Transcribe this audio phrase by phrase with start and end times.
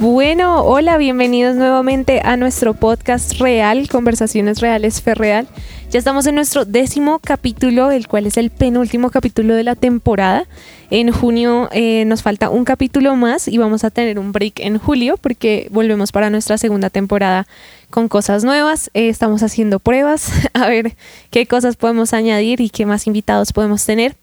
[0.00, 5.46] Bueno, hola, bienvenidos nuevamente a nuestro podcast real, Conversaciones Reales Fe Real.
[5.90, 10.46] Ya estamos en nuestro décimo capítulo, el cual es el penúltimo capítulo de la temporada.
[10.90, 14.78] En junio eh, nos falta un capítulo más y vamos a tener un break en
[14.78, 17.46] julio porque volvemos para nuestra segunda temporada
[17.90, 18.90] con cosas nuevas.
[18.94, 20.96] Eh, estamos haciendo pruebas a ver
[21.30, 24.16] qué cosas podemos añadir y qué más invitados podemos tener.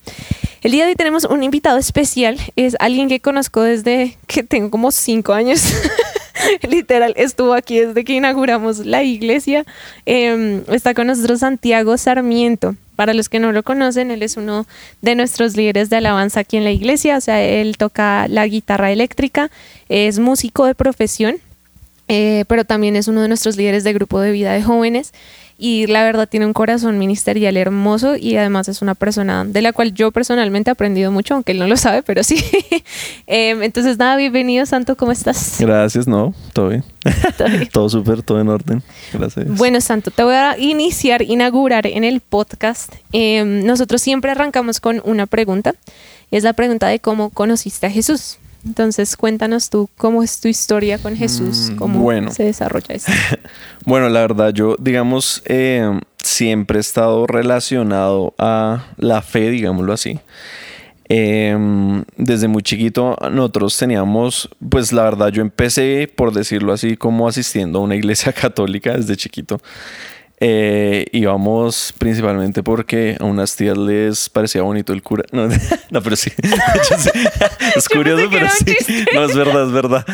[0.68, 2.38] El día de hoy tenemos un invitado especial.
[2.58, 5.62] Es alguien que conozco desde que tengo como cinco años.
[6.70, 9.66] Literal, estuvo aquí desde que inauguramos la iglesia.
[10.06, 12.76] Em, está con nosotros Santiago Sarmiento.
[12.98, 14.68] Para los que no lo conocen, él es uno
[15.02, 17.16] de nuestros líderes de alabanza aquí en la iglesia.
[17.16, 19.50] O sea, él toca la guitarra eléctrica,
[19.88, 21.38] es músico de profesión,
[22.10, 25.14] eh, pero también es uno de nuestros líderes de grupo de vida de jóvenes
[25.58, 29.74] y la verdad tiene un corazón ministerial hermoso y además es una persona de la
[29.74, 32.44] cual yo personalmente he aprendido mucho, aunque él no lo sabe, pero sí.
[33.28, 35.58] Em, entonces, nada, bienvenido, Santo, ¿cómo estás?
[35.60, 36.84] Gracias, no, todo bien.
[37.72, 38.84] todo súper, todo en orden.
[39.12, 39.48] Gracias.
[39.48, 42.94] Bueno, Santo, te voy a iniciar, inaugurar en el podcast.
[43.12, 45.74] Em, nosotros siempre arrancamos con una pregunta.
[46.32, 48.38] Es la pregunta de cómo conociste a Jesús.
[48.68, 53.12] Entonces, cuéntanos tú cómo es tu historia con Jesús, mm, cómo se desarrolla eso.
[53.86, 60.20] bueno, la verdad, yo, digamos, eh, siempre he estado relacionado a la fe, digámoslo así.
[61.10, 67.30] Em, desde muy chiquito nosotros teníamos, pues la verdad yo empecé, por decirlo así, como
[67.30, 69.62] asistiendo a una iglesia católica desde chiquito.
[70.40, 75.24] Eh, íbamos principalmente porque a unas tías les parecía bonito el cura.
[75.32, 75.50] No,
[76.04, 76.32] pero sí.
[77.76, 79.06] es curioso, pero sí.
[79.14, 80.06] No, es verdad, es verdad.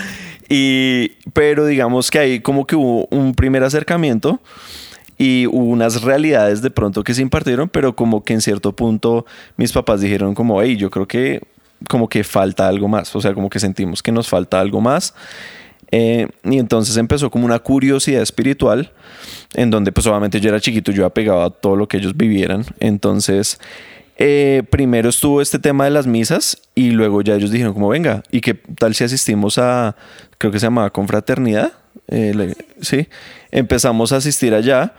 [0.49, 4.39] Y, pero digamos que ahí como que hubo un primer acercamiento
[5.17, 9.25] y hubo unas realidades de pronto que se impartieron, pero como que en cierto punto
[9.57, 11.41] mis papás dijeron como, hey, yo creo que
[11.89, 13.13] como que falta algo más.
[13.15, 15.13] O sea, como que sentimos que nos falta algo más.
[15.95, 18.91] Eh, y entonces empezó como una curiosidad espiritual,
[19.53, 22.65] en donde pues obviamente yo era chiquito, yo apegaba a todo lo que ellos vivieran.
[22.79, 23.59] Entonces,
[24.17, 28.23] eh, primero estuvo este tema de las misas y luego ya ellos dijeron como venga,
[28.31, 29.95] ¿y qué tal si asistimos a,
[30.39, 31.73] creo que se llamaba confraternidad?
[32.07, 33.07] Eh, sí,
[33.51, 34.95] empezamos a asistir allá.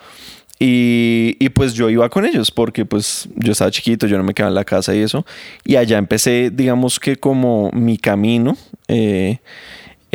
[0.60, 4.32] Y, y, pues yo iba con ellos porque pues yo estaba chiquito, yo no me
[4.32, 5.26] quedaba en la casa y eso.
[5.64, 8.56] Y allá empecé, digamos que como mi camino.
[8.86, 9.40] Eh,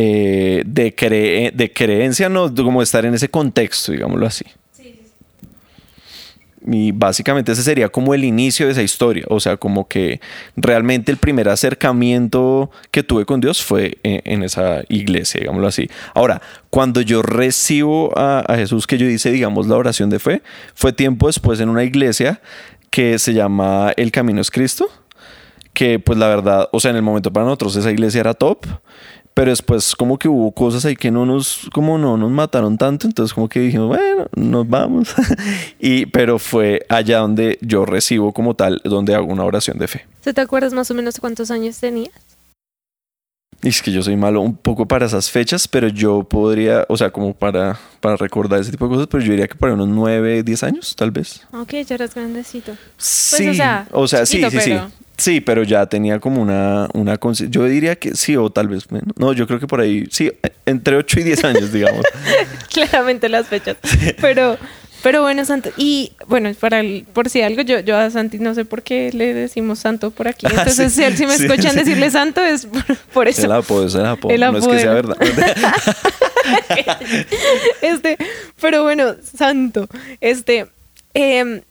[0.02, 4.46] eh, de, de creencia, no como estar en ese contexto, digámoslo así.
[6.66, 9.26] Y básicamente ese sería como el inicio de esa historia.
[9.28, 10.22] O sea, como que
[10.56, 15.90] realmente el primer acercamiento que tuve con Dios fue en, esa iglesia, digámoslo así.
[16.14, 20.42] Ahora, cuando yo recibo a, a, Jesús, que yo hice, digamos, la oración de fe,
[20.76, 22.40] fue tiempo después en una iglesia
[22.90, 24.90] que se llama El Camino es Cristo.
[25.74, 28.66] Que pues la verdad, o sea, en el momento para nosotros esa iglesia era top
[29.40, 33.08] pero después como que hubo cosas ahí que no nos, como no nos mataron tanto,
[33.08, 35.16] entonces como que dijimos, bueno, nos vamos.
[35.80, 40.06] y, pero fue allá donde yo recibo como tal, donde hago una oración de fe.
[40.22, 42.12] ¿Te acuerdas más o menos cuántos años tenías?
[43.62, 46.98] Y es que yo soy malo un poco para esas fechas, pero yo podría, o
[46.98, 49.88] sea, como para, para recordar ese tipo de cosas, pero yo diría que para unos
[49.88, 51.48] 9, 10 años, tal vez.
[51.54, 52.74] Ok, ya eras grandecito.
[52.98, 54.78] Sí, pues, o sea, o sea sí, sí, sí.
[55.20, 57.20] Sí, pero ya tenía como una, una
[57.50, 59.10] yo diría que sí, o tal vez menos.
[59.18, 60.32] No, yo creo que por ahí, sí,
[60.66, 62.06] entre 8 y 10 años, digamos.
[62.74, 63.76] Claramente las fechas.
[64.22, 64.58] Pero,
[65.04, 66.82] pero bueno, Santo, y bueno, para
[67.12, 70.30] por si algo, yo, yo a Santi no sé por qué le decimos Santo por
[70.30, 70.48] aquí.
[70.50, 72.66] Ah, Entonces, si, si, me escuchan decirle Santo, es
[73.14, 73.46] por, eso.
[73.46, 74.38] El apodo, es el apodo.
[74.38, 75.18] No es que sea verdad.
[77.82, 78.18] este,
[78.62, 79.90] pero bueno, Santo,
[80.22, 80.68] este,
[81.14, 81.62] eh,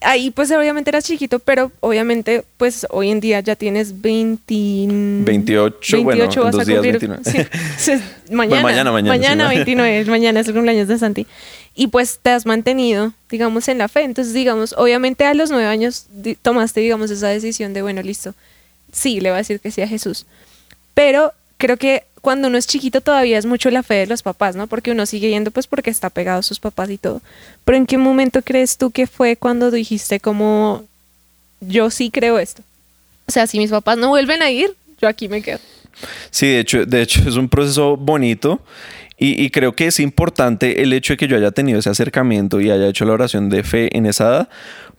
[0.00, 4.54] ahí pues obviamente eras chiquito, pero obviamente pues hoy en día ya tienes 20...
[5.24, 8.02] 28, 28 bueno, vas a cumplir, 29.
[8.30, 11.26] mañana, mañana, mañana, mañana 29, mañana es el cumpleaños de Santi.
[11.74, 14.02] Y pues te has mantenido, digamos, en la fe.
[14.02, 16.06] Entonces, digamos, obviamente a los nueve años
[16.42, 18.34] tomaste, digamos, esa decisión de, bueno, listo,
[18.92, 20.26] sí, le va a decir que sí a Jesús.
[20.94, 24.56] Pero creo que cuando uno es chiquito todavía es mucho la fe de los papás,
[24.56, 24.66] ¿no?
[24.66, 27.20] Porque uno sigue yendo pues porque está pegado a sus papás y todo.
[27.64, 30.84] Pero ¿en qué momento crees tú que fue cuando dijiste como
[31.60, 32.62] yo sí creo esto?
[33.26, 35.58] O sea, si mis papás no vuelven a ir, yo aquí me quedo.
[36.30, 38.60] Sí, de hecho, de hecho es un proceso bonito
[39.18, 42.60] y, y, creo que es importante el hecho de que yo haya tenido ese acercamiento
[42.60, 44.48] y haya hecho la oración de fe en esa edad,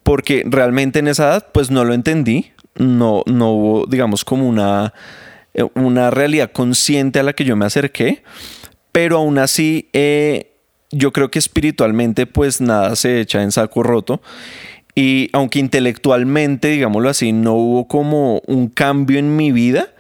[0.04, 4.94] porque realmente en esa edad pues no lo entendí, no, no hubo digamos como una
[5.76, 8.24] una realidad consciente a la que yo me acerqué,
[8.92, 10.52] pero aún así eh,
[10.92, 14.22] yo creo que espiritualmente pues nada se echa en saco roto.
[14.96, 19.94] Y aunque intelectualmente, digámoslo así, no hubo como un cambio en mi vida,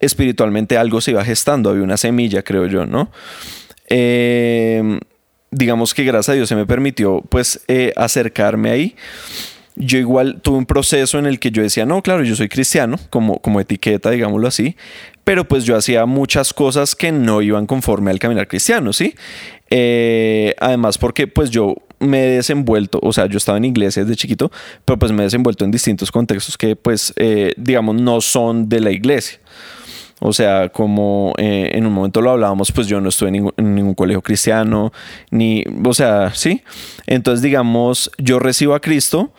[0.00, 3.10] espiritualmente algo se iba gestando, había una semilla, creo yo, ¿no?
[3.88, 5.00] Eh,
[5.50, 8.96] digamos que gracias a Dios se me permitió pues eh, acercarme ahí.
[9.76, 12.96] Yo igual tuve un proceso en el que yo decía, no, claro, yo soy cristiano,
[13.10, 14.76] como, como etiqueta, digámoslo así,
[15.24, 19.14] pero pues yo hacía muchas cosas que no iban conforme al caminar cristiano, ¿sí?
[19.70, 24.16] Eh, además porque pues yo me he desenvuelto, o sea, yo estaba en iglesia desde
[24.16, 24.52] chiquito,
[24.84, 28.80] pero pues me he desenvuelto en distintos contextos que pues, eh, digamos, no son de
[28.80, 29.38] la iglesia.
[30.26, 33.94] O sea, como eh, en un momento lo hablábamos, pues yo no estuve en ningún,
[33.94, 34.90] colegio cristiano,
[35.30, 36.62] ni, o sea, sí.
[37.06, 39.34] Entonces, digamos, yo recibo a Cristo,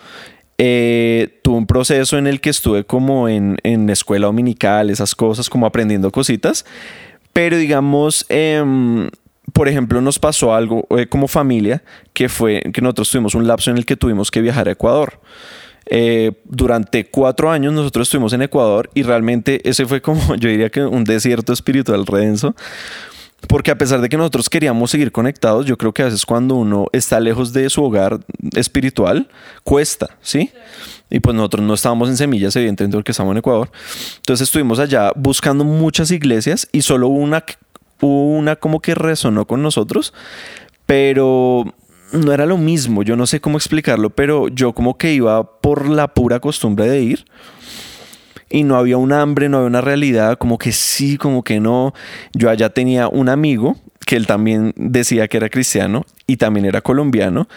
[0.59, 5.49] eh, tuve un proceso en el que estuve como en, en escuela dominical, esas cosas,
[5.49, 6.67] como aprendiendo cositas,
[7.33, 9.09] pero digamos, em,
[9.53, 11.81] por ejemplo, nos pasó algo eh, como familia,
[12.13, 15.19] que fue que nosotros tuvimos un lapso en el que tuvimos que viajar a Ecuador.
[15.87, 20.69] Eh, durante cuatro años nosotros estuvimos en Ecuador y realmente ese fue como, yo diría
[20.69, 22.55] que un desierto espiritual redenso.
[23.47, 26.55] Porque a pesar de que nosotros queríamos seguir conectados, yo creo que a veces cuando
[26.55, 28.19] uno está lejos de su hogar
[28.55, 29.29] espiritual,
[29.63, 30.51] cuesta, ¿sí?
[31.11, 33.69] Y pues nosotros no estábamos en semillas, evidentemente, porque estábamos en Ecuador.
[34.17, 37.43] Entonces estuvimos allá buscando muchas iglesias y solo una,
[38.01, 40.13] una como que resonó con nosotros,
[40.87, 41.65] pero
[42.11, 45.89] no era lo mismo, yo no sé cómo explicarlo, pero yo como que iba por
[45.89, 47.25] la pura costumbre de ir
[48.49, 51.93] y no había un hambre, no había una realidad, como que sí, como que no.
[52.33, 53.75] Yo allá tenía un amigo
[54.05, 57.47] que él también decía que era cristiano y también era colombiano,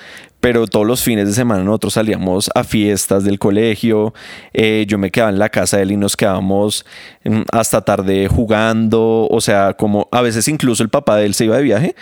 [0.49, 4.15] pero todos los fines de semana nosotros salíamos a fiestas del colegio,
[4.55, 6.87] eh, yo me quedaba en la casa de él y nos quedábamos
[7.25, 11.45] mm, hasta tarde jugando, o sea, como a veces incluso el papá de él se
[11.45, 11.95] iba de viaje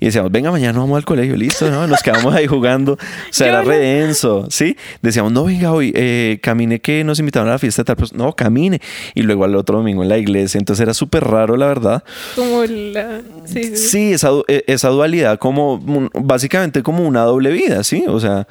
[0.00, 1.86] y decíamos, venga, mañana vamos al colegio, listo, ¿no?
[1.86, 2.98] Nos quedamos ahí jugando, o
[3.30, 4.76] sea, era redenso, ¿sí?
[5.00, 8.32] Decíamos, no, venga, hoy eh, camine que nos invitaron a la fiesta tal, pues no,
[8.32, 8.80] camine,
[9.14, 12.02] y luego al otro domingo en la iglesia, entonces era súper raro, la verdad.
[12.34, 13.20] Como la...
[13.44, 14.12] Sí, sí.
[14.12, 15.80] esa, e, esa dualidad, como
[16.14, 17.84] básicamente como una doble vida.
[17.91, 17.91] ¿sí?
[18.08, 18.46] O sea,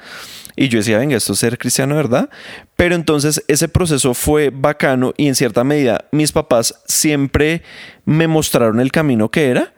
[0.56, 2.28] y yo decía, venga, esto es ser cristiano, ¿verdad?
[2.76, 7.62] Pero entonces ese proceso fue bacano y en cierta medida mis papás siempre
[8.04, 9.72] me mostraron el camino que era,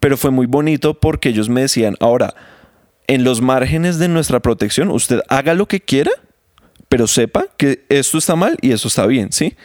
[0.00, 2.34] pero fue muy bonito porque ellos me decían, ahora,
[3.06, 6.10] en los márgenes de nuestra protección, usted haga lo que quiera,
[6.88, 9.56] pero sepa que esto está mal y eso está bien, ¿sí?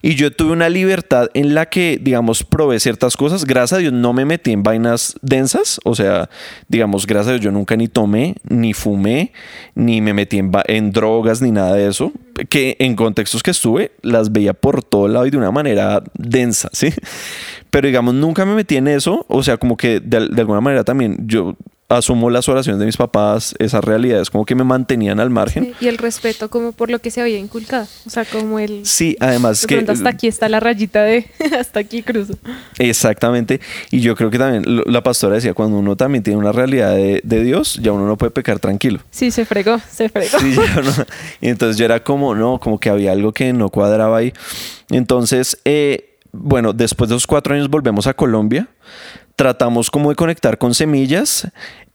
[0.00, 3.44] Y yo tuve una libertad en la que, digamos, probé ciertas cosas.
[3.44, 5.80] Gracias a Dios no me metí en vainas densas.
[5.84, 6.30] O sea,
[6.68, 9.32] digamos, gracias a Dios yo nunca ni tomé, ni fumé,
[9.74, 12.12] ni me metí en, drogas, ni nada de eso.
[12.48, 16.70] Que en contextos que estuve, las veía por todo lado y de una manera densa,
[16.72, 16.92] ¿sí?
[17.70, 19.24] Pero digamos, nunca me metí en eso.
[19.28, 21.56] O sea, como que de, de alguna manera también yo
[21.88, 25.74] asumo las oraciones de mis papás, esas realidades como que me mantenían al margen.
[25.80, 28.84] y el respeto como por lo que se había inculcado, o sea, como el...
[28.84, 29.84] Sí, además que...
[29.88, 31.26] Hasta aquí está la rayita de...
[31.58, 32.34] hasta aquí cruzo.
[32.78, 33.60] Exactamente,
[33.90, 37.38] y yo creo que también la pastora decía, cuando uno también tiene una realidad de,
[37.42, 39.00] Dios, ya uno no puede pecar tranquilo.
[39.10, 40.38] Sí, se fregó, se fregó.
[40.38, 40.56] Sí,
[41.40, 44.34] Y entonces yo era como, no, como que había algo que no cuadraba ahí.
[44.90, 48.68] Entonces, eh, bueno, después de los cuatro años volvemos a Colombia
[49.38, 51.48] tratamos como de conectar con semillas,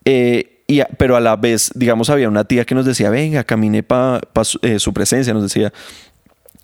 [0.06, 3.84] eh, y, pero a la vez, digamos, había una tía que nos decía, venga, camine
[3.84, 4.22] para
[4.62, 5.74] eh, su, presencia, nos decía,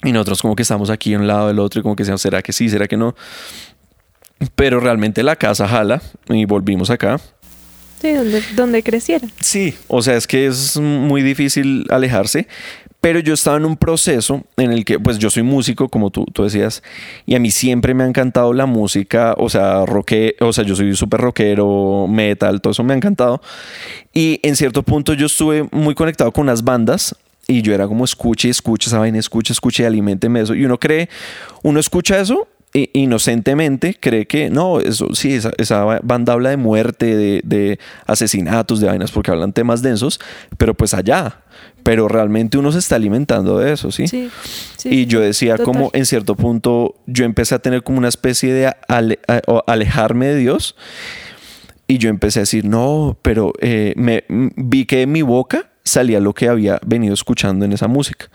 [0.04, 2.21] y nosotros como que estamos aquí en un lado del otro y como que decíamos,
[2.21, 2.69] ¿será que sí?
[2.69, 3.13] ¿Será que no?
[4.55, 7.20] Pero realmente la casa jala y volvimos acá.
[8.01, 9.27] Sí, donde, donde creciera.
[9.41, 12.48] Sí, o sea, es que es muy difícil alejarse,
[13.01, 16.25] pero yo estaba en un proceso en el que, pues yo soy músico, como tú,
[16.25, 16.84] tú decías,
[17.25, 20.75] y a mí siempre me ha encantado la música, o sea, roque, o sea, yo
[20.75, 23.41] soy súper rockero, metal, todo eso me ha encantado.
[24.13, 27.15] Y en cierto punto yo estuve muy conectado con unas bandas
[27.48, 30.53] y yo era como escuche, escuche esa vaina, escuche, escuche, alimenteme eso.
[30.53, 31.10] Y uno cree,
[31.63, 37.15] uno escucha eso inocentemente cree que no, eso sí, esa, esa banda habla de muerte,
[37.15, 40.19] de, de, asesinatos, de vainas, porque hablan temas densos,
[40.57, 41.41] pero pues allá,
[41.83, 44.07] pero realmente uno se está alimentando de eso, ¿sí?
[44.07, 44.29] sí,
[44.83, 48.71] y yo decía como en cierto punto yo empecé a tener como una especie de
[49.65, 50.75] alejarme de Dios
[51.88, 56.19] y yo empecé a decir, no, pero eh, me vi que de mi boca salía
[56.19, 58.29] lo que había venido escuchando en esa música.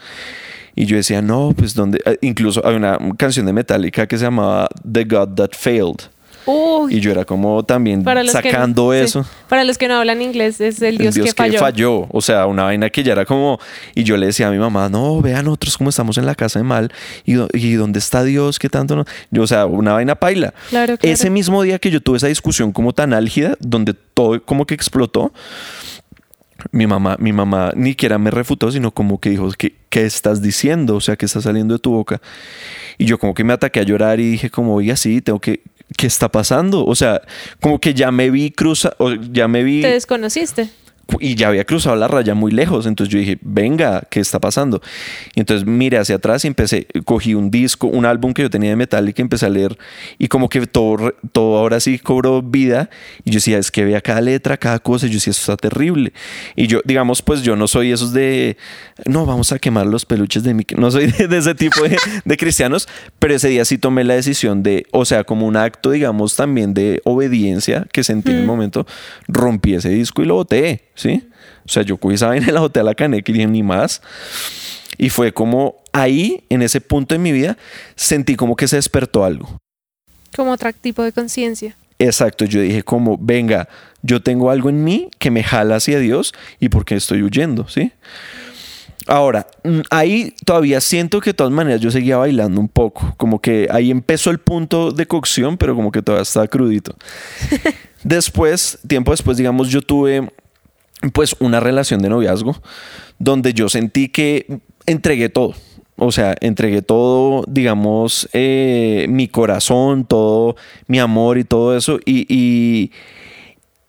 [0.75, 2.01] Y yo decía, no, pues donde.
[2.05, 6.03] Eh, incluso hay una canción de Metallica que se llamaba The God That Failed.
[6.91, 9.25] y yo era como también sacando eso.
[9.49, 11.59] Para los que no hablan inglés, es el Dios, que, falló.
[11.59, 12.07] falló.
[12.11, 13.59] O sea, una vaina que ya era como.
[13.95, 16.59] Y yo le decía a mi mamá, no, vean nosotros cómo estamos en la casa
[16.59, 16.93] de mal.
[17.25, 19.05] Y, y dónde está Dios, qué tanto no.
[19.31, 20.53] Yo, o sea, una vaina paila.
[20.71, 24.67] Claro, Ese mismo día que yo tuve esa discusión como tan álgida, donde todo como
[24.67, 25.33] que explotó,
[26.73, 30.43] mi mamá, mi mamá ni siquiera me refutó, sino como que dijo, ¿qué, ¿qué estás
[30.43, 30.97] diciendo?
[30.97, 32.21] O sea, ¿qué está saliendo de tu boca?
[32.99, 35.61] Y yo como que me ataqué a llorar y dije como, oiga, sí, tengo que,
[35.97, 36.85] ¿qué está pasando?
[36.85, 37.23] O sea,
[37.61, 39.83] como que ya me vi cruza, o ya me vi...
[39.83, 40.69] ¿Te desconociste?
[41.21, 42.87] Y ya había cruzado la raya muy lejos.
[42.87, 44.81] Entonces yo dije, venga, ¿qué está pasando?
[45.35, 48.71] Y entonces miré hacia atrás y empecé, cogí un disco, un álbum que yo tenía
[48.71, 49.77] de metal y que empecé a leer
[50.19, 52.91] y como que todo, todo ahora sí cobró vida.
[53.25, 55.07] Y yo decía, es que vea cada letra, cada cosa.
[55.07, 56.13] Y yo decía, esto está terrible.
[56.57, 58.57] Y yo, digamos, pues yo no soy esos de,
[59.07, 60.65] no, vamos a quemar los peluches de mi...
[60.77, 64.63] No soy de, ese tipo de, de cristianos, pero ese día sí tomé la decisión
[64.63, 68.87] de, o sea, como un acto, digamos, también de obediencia que sentí en el momento,
[69.29, 70.85] rompí ese disco y lo boté.
[70.95, 71.29] ¿Sí?
[71.67, 74.03] O sea, yo cogí esa vaina en la hotel la caneca y dije, ni más.
[74.99, 77.57] Y fue como ahí, en ese punto de mi vida,
[77.97, 79.59] sentí como que se despertó algo.
[80.37, 81.77] Como otro tipo de conciencia.
[81.99, 83.69] Exacto, yo dije como, venga,
[84.03, 87.93] yo tengo algo en mí que me jala hacia Dios y porque estoy huyendo, ¿sí?
[89.07, 93.41] Ahora, mm, ahí todavía siento que de todas maneras yo seguía bailando un poco, como
[93.41, 96.97] que ahí empezó el punto de cocción, pero como que todavía estaba crudito.
[98.03, 100.33] después, tiempo después, digamos, yo tuve
[101.13, 102.61] pues una relación de noviazgo
[103.19, 105.55] donde yo sentí que entregué todo.
[105.97, 110.57] O sea, entregué todo, digamos, eh, mi corazón, todo
[110.89, 112.01] mi amor y todo eso.
[112.05, 112.91] Y,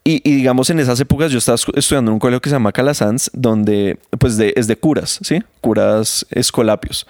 [0.03, 3.31] y, digamos, en esas épocas yo estaba estudiando en un colegio que se llama Calasanz,
[3.34, 5.41] donde pues de, es de curas, ¿sí?
[5.62, 7.07] Curas escolapios.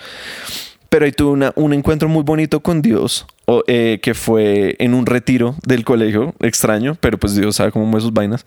[0.87, 3.25] Pero ahí tuve un encuentro muy bonito con Dios,
[3.67, 8.03] eh, que fue en un retiro del colegio, extraño, pero pues Dios sabe cómo mueve
[8.03, 8.45] sus vainas.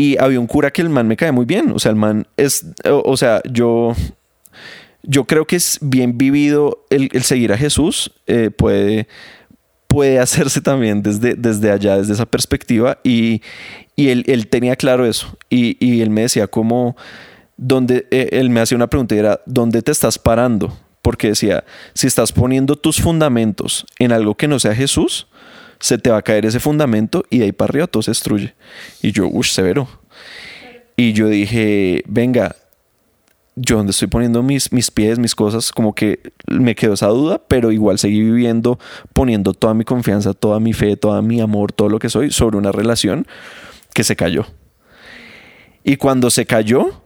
[0.00, 1.72] Y había un cura que el man me cae muy bien.
[1.72, 3.94] O sea, el man es, o, sea, yo,
[5.02, 8.10] yo creo que es bien vivido el, seguir a Jesús.
[8.26, 9.08] Eh, puede,
[9.88, 12.96] puede hacerse también desde, desde allá, desde esa perspectiva.
[13.04, 13.42] Y,
[13.94, 15.36] y él, él, tenía claro eso.
[15.50, 16.96] Y, y él me decía como,
[17.58, 20.74] donde, eh, él me hacía una pregunta y era, ¿dónde te estás parando?
[21.02, 25.26] Porque decía, si estás poniendo tus fundamentos en algo que no sea Jesús,
[25.80, 28.54] se te va a caer ese fundamento y de ahí para arriba todo se destruye.
[29.02, 29.88] Y yo, uff, severo.
[30.96, 32.54] Y yo dije, venga,
[33.56, 37.40] yo donde estoy poniendo mis, mis pies, mis cosas, como que me quedó esa duda,
[37.48, 38.78] pero igual seguí viviendo,
[39.12, 42.58] poniendo toda mi confianza, toda mi fe, todo mi amor, todo lo que soy sobre
[42.58, 43.26] una relación
[43.94, 44.46] que se cayó.
[45.82, 47.02] Y cuando se cayó,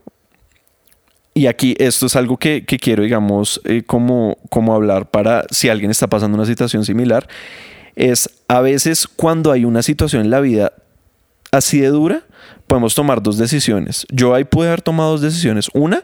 [1.33, 5.91] y aquí esto es algo que, quiero, digamos, eh, como, como hablar para si alguien
[5.91, 7.27] está pasando una situación similar,
[7.95, 10.73] es a veces cuando hay una situación en la vida
[11.51, 12.23] así de dura,
[12.67, 14.05] podemos tomar dos decisiones.
[14.11, 15.69] Yo ahí pude haber tomado dos decisiones.
[15.73, 16.03] Una,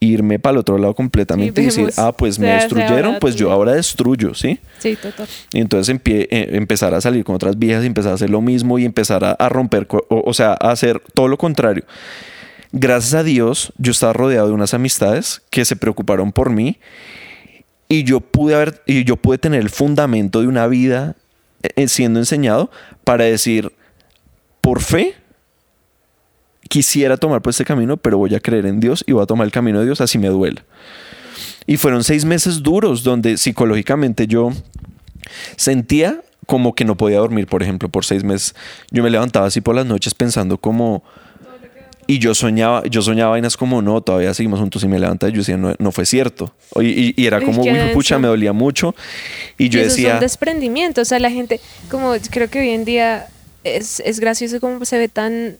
[0.00, 3.72] irme para el otro lado completamente y decir, ah, pues me destruyeron, pues yo ahora
[3.72, 4.58] destruyo, ¿sí?
[4.78, 5.28] Sí, total.
[5.52, 8.78] Y entonces eh, empezar a salir con otras viejas y empezar a hacer lo mismo
[8.78, 11.84] y empezar a, romper, o, sea, a hacer todo lo contrario.
[12.72, 16.78] Gracias a Dios, yo estaba rodeado de unas amistades que se preocuparon por mí
[17.90, 21.16] y yo pude haber, y yo pude tener el fundamento de una vida
[21.62, 22.70] eh, siendo enseñado
[23.02, 23.72] para decir,
[24.60, 25.16] por fe,
[26.68, 29.44] quisiera tomar por este camino, pero voy a creer en Dios y voy a tomar
[29.44, 30.62] el camino de Dios así me duele.
[31.66, 34.52] Y fueron seis meses duros donde psicológicamente yo
[35.56, 38.54] sentía como que no podía dormir, por ejemplo, por seis meses.
[38.92, 41.02] Yo me levantaba así por las noches pensando como,
[42.10, 45.32] y yo soñaba, yo soñaba vainas como, no, todavía seguimos juntos y me levantaba y
[45.32, 46.52] yo decía, no, no fue cierto.
[46.80, 48.96] Y, y, era como, uy, pucha, me dolía mucho.
[49.56, 50.08] Y yo decía...
[50.08, 53.28] Es un desprendimiento, o sea, la gente, como creo que hoy en día
[53.62, 55.58] es, es gracioso como se ve tan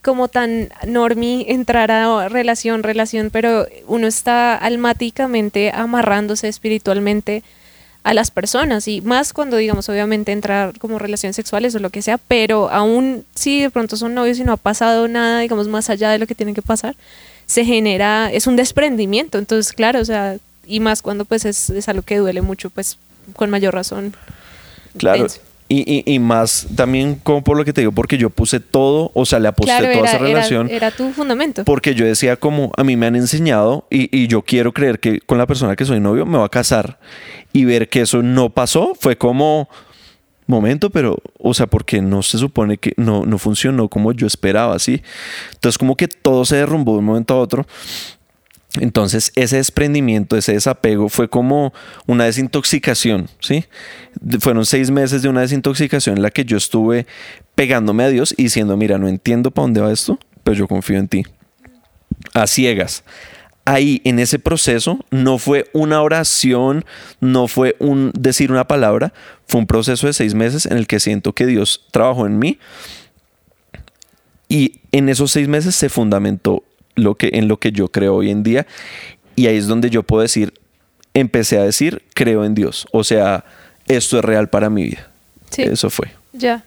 [0.00, 7.42] como tan normie entrar a relación, relación, pero uno está almáticamente amarrándose espiritualmente
[8.06, 12.02] a las personas y más cuando digamos obviamente entrar como relaciones sexuales o lo que
[12.02, 15.90] sea, pero aún si de pronto son novios y no ha pasado nada, digamos más
[15.90, 16.94] allá de lo que tiene que pasar,
[17.46, 21.88] se genera, es un desprendimiento, entonces claro, o sea, y más cuando pues es, es
[21.88, 22.96] algo que duele mucho, pues
[23.34, 24.14] con mayor razón.
[24.96, 25.26] Claro.
[25.68, 29.26] Y, y, más también como por lo que te digo, porque yo puse todo, o
[29.26, 30.70] sea, le aposté toda esa relación.
[30.70, 31.64] Era, tu fundamento.
[31.64, 35.20] Porque yo decía como, a mí me han enseñado y, y, yo quiero creer que
[35.20, 37.00] con la persona que soy novio me va a casar.
[37.52, 39.68] Y ver que eso no pasó fue como,
[40.46, 44.78] momento, pero, o sea, porque no se supone que no, no funcionó como yo esperaba,
[44.78, 45.02] ¿sí?
[45.54, 47.66] Entonces como que todo se derrumbó de un momento a otro.
[48.80, 51.72] Entonces ese desprendimiento, ese desapego fue como
[52.06, 53.64] una desintoxicación, ¿sí?
[54.40, 57.06] Fueron seis meses de una desintoxicación en la que yo estuve
[57.54, 60.98] pegándome a Dios y diciendo, mira, no entiendo para dónde va esto, pero yo confío
[60.98, 61.22] en ti.
[62.34, 63.04] A ciegas.
[63.64, 66.84] Ahí, en ese proceso, no fue una oración,
[67.20, 69.12] no fue un decir una palabra,
[69.48, 72.60] fue un proceso de seis meses en el que siento que Dios trabajó en mí
[74.48, 76.62] Y en esos seis meses se fundamentó
[76.96, 78.66] lo que, en lo que yo creo hoy en día.
[79.36, 80.54] Y ahí es donde yo puedo decir,
[81.14, 82.86] empecé a decir, creo en Dios.
[82.90, 83.44] O sea,
[83.86, 85.08] esto es real para mi vida.
[85.50, 85.62] Sí.
[85.62, 86.08] Eso fue.
[86.32, 86.64] Ya,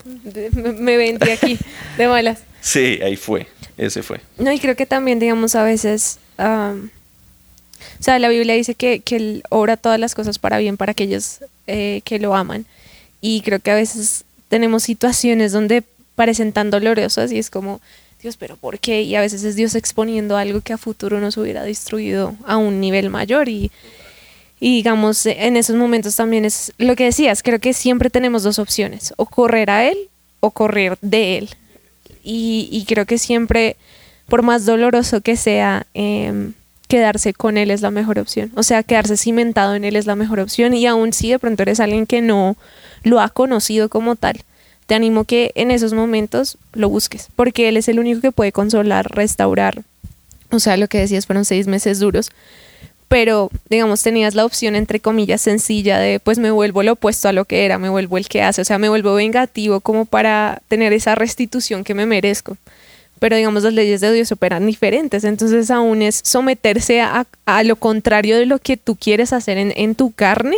[0.53, 1.57] me, vendí aquí
[1.97, 2.39] de malas.
[2.61, 3.47] Sí, ahí fue.
[3.77, 4.19] Ese fue.
[4.37, 6.89] No, y creo que también, digamos, a veces, am,
[7.97, 10.91] o sea, la Biblia dice que, que Él obra todas las cosas para bien para
[10.91, 12.65] aquellos eh, que lo aman.
[13.21, 15.83] Y creo que a veces tenemos situaciones donde
[16.15, 17.79] parecen tan dolorosas y es como,
[18.21, 19.03] Dios, pero ¿por qué?
[19.03, 22.81] Y a veces es Dios exponiendo algo que a futuro nos hubiera destruido a un
[22.81, 23.71] nivel mayor y,
[24.59, 29.13] digamos, en esos momentos también es lo que decías, creo que siempre tenemos dos opciones,
[29.15, 29.97] o correr a Él
[30.41, 31.49] o correr de Él.
[32.21, 33.77] Y, y creo que siempre,
[34.27, 36.53] por más doloroso que sea, em,
[36.89, 38.51] quedarse con Él es la mejor opción.
[38.55, 40.73] O sea, quedarse cimentado en Él es la mejor opción.
[40.73, 42.57] Y aún si de pronto eres alguien que no
[43.03, 44.43] lo ha conocido como tal,
[44.89, 48.51] te animo que en esos momentos lo busques, porque Él es el único que puede
[48.51, 49.83] consolar, restaurar.
[50.49, 52.31] O sea, lo que decías fueron seis meses duros,
[53.07, 57.33] pero digamos tenías la opción entre comillas sencilla de pues me vuelvo lo opuesto a
[57.33, 60.59] lo que era, me vuelvo el que hace, o sea, me vuelvo vengativo como para
[60.69, 62.57] tener esa restitución que me merezco.
[63.19, 67.27] Pero digamos las leyes de Dios operan diferentes, entonces aún es someterse a,
[67.63, 70.57] lo contrario de lo que tú quieres hacer en, en tu carne,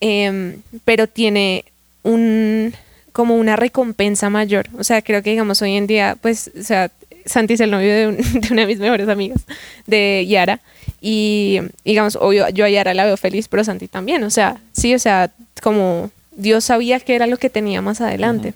[0.00, 1.64] em, pero tiene
[2.02, 2.74] un
[3.16, 4.68] como una recompensa mayor.
[4.78, 6.90] O sea, creo que digamos hoy en día, pues, o sea,
[7.24, 9.40] Santi es el novio de, un- de una de mis mejores amigas,
[9.86, 10.60] de Yara.
[11.00, 14.22] Y digamos, obvio, yo a Yara la veo feliz, pero Santi también.
[14.22, 15.30] O sea, sí, o sea,
[15.62, 18.52] como Dios sabía que era lo que tenía más adelante.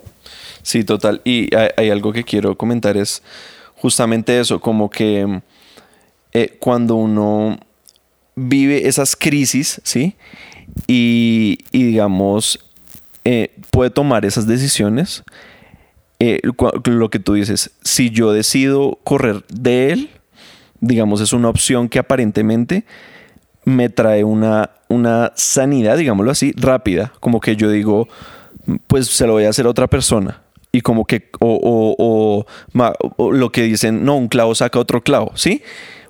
[0.62, 1.22] Sí, total.
[1.24, 3.22] Y hay, hay algo que quiero comentar es
[3.76, 5.40] justamente eso, como que
[6.34, 7.58] eh, cuando uno
[8.36, 10.16] vive esas crisis, ¿sí?
[10.86, 12.58] Y, y digamos,
[13.24, 15.22] eh, puede tomar esas decisiones.
[16.20, 16.40] eh,
[16.84, 20.10] lo que tú dices, si yo decido correr de él,
[20.80, 22.84] digamos, es una opción que aparentemente
[23.64, 27.12] me trae una, una sanidad, digámoslo así, rápida.
[27.20, 28.08] Como que yo digo,
[28.86, 30.42] pues se lo voy a hacer a otra persona.
[30.72, 32.46] Y como que, o,
[33.18, 35.62] o lo que dicen, no, un clavo saca otro clavo, ¿sí?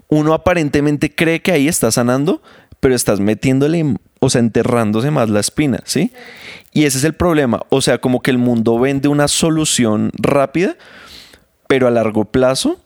[0.09, 2.43] Uno aparentemente cree que ahí está sanando,
[2.81, 6.13] pero estás metiéndole, o sea, enterrándose más la espina, ¿sí?
[6.73, 7.63] Y ese es el problema.
[7.69, 10.77] O sea, como que el mundo vende una solución rápida,
[11.69, 12.81] pero a largo plazo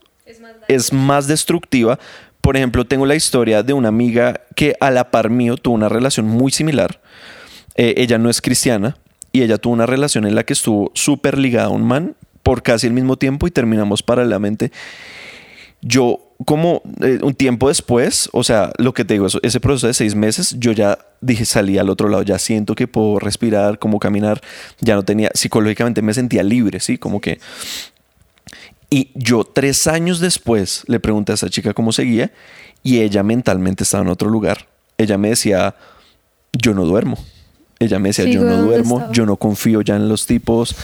[0.68, 1.98] es más destructiva.
[2.40, 5.88] Por ejemplo, tengo la historia de una amiga que a la par mío tuvo una
[5.88, 7.00] relación muy similar.
[7.76, 8.96] Eh, ella no es cristiana
[9.32, 12.62] y ella tuvo una relación en la que estuvo súper ligada a un man por
[12.62, 14.70] casi el mismo tiempo y terminamos paralelamente.
[15.80, 19.94] Yo, como eh, un tiempo después, o sea, lo que te digo, ese proceso de
[19.94, 23.98] seis meses, yo ya dije, salí al otro lado, ya siento que puedo respirar, como
[23.98, 24.40] caminar,
[24.80, 26.98] ya no tenía, psicológicamente me sentía libre, ¿sí?
[26.98, 27.38] Como que
[28.94, 32.30] y yo tres años después le pregunté a esa chica cómo seguía
[32.84, 34.68] y ella mentalmente estaba en otro lugar.
[34.98, 35.74] Ella me decía,
[36.52, 37.18] yo no duermo.
[37.78, 39.12] Ella me decía, yo no duermo, estaba.
[39.12, 40.76] yo no confío ya en los tipos.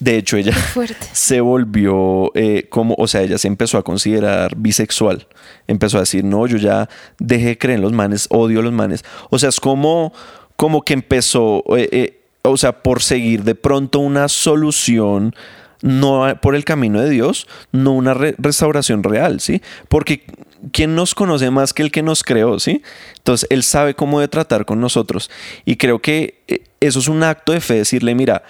[0.00, 0.54] De hecho, ella
[1.12, 5.26] se volvió eh, como, o sea, ella se empezó a considerar bisexual.
[5.68, 8.72] Empezó a decir, no, yo ya dejé de creer en los manes, odio a los
[8.72, 9.04] manes.
[9.30, 10.12] O sea, es como,
[10.56, 15.34] como que empezó, eh, eh, o sea, por seguir de pronto una solución,
[15.82, 19.60] no por el camino de Dios, no una re- restauración real, ¿sí?
[19.88, 20.24] Porque
[20.72, 22.82] ¿quién nos conoce más que el que nos creó, ¿sí?
[23.18, 25.30] Entonces, Él sabe cómo tratar con nosotros.
[25.64, 28.42] Y creo que eh, eso es un acto de fe, decirle, mira,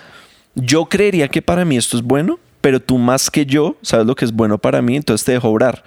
[0.54, 4.14] yo creería que para mí esto es bueno, pero tú más que yo sabes lo
[4.14, 5.82] que es bueno para mí, entonces te dejo obrar.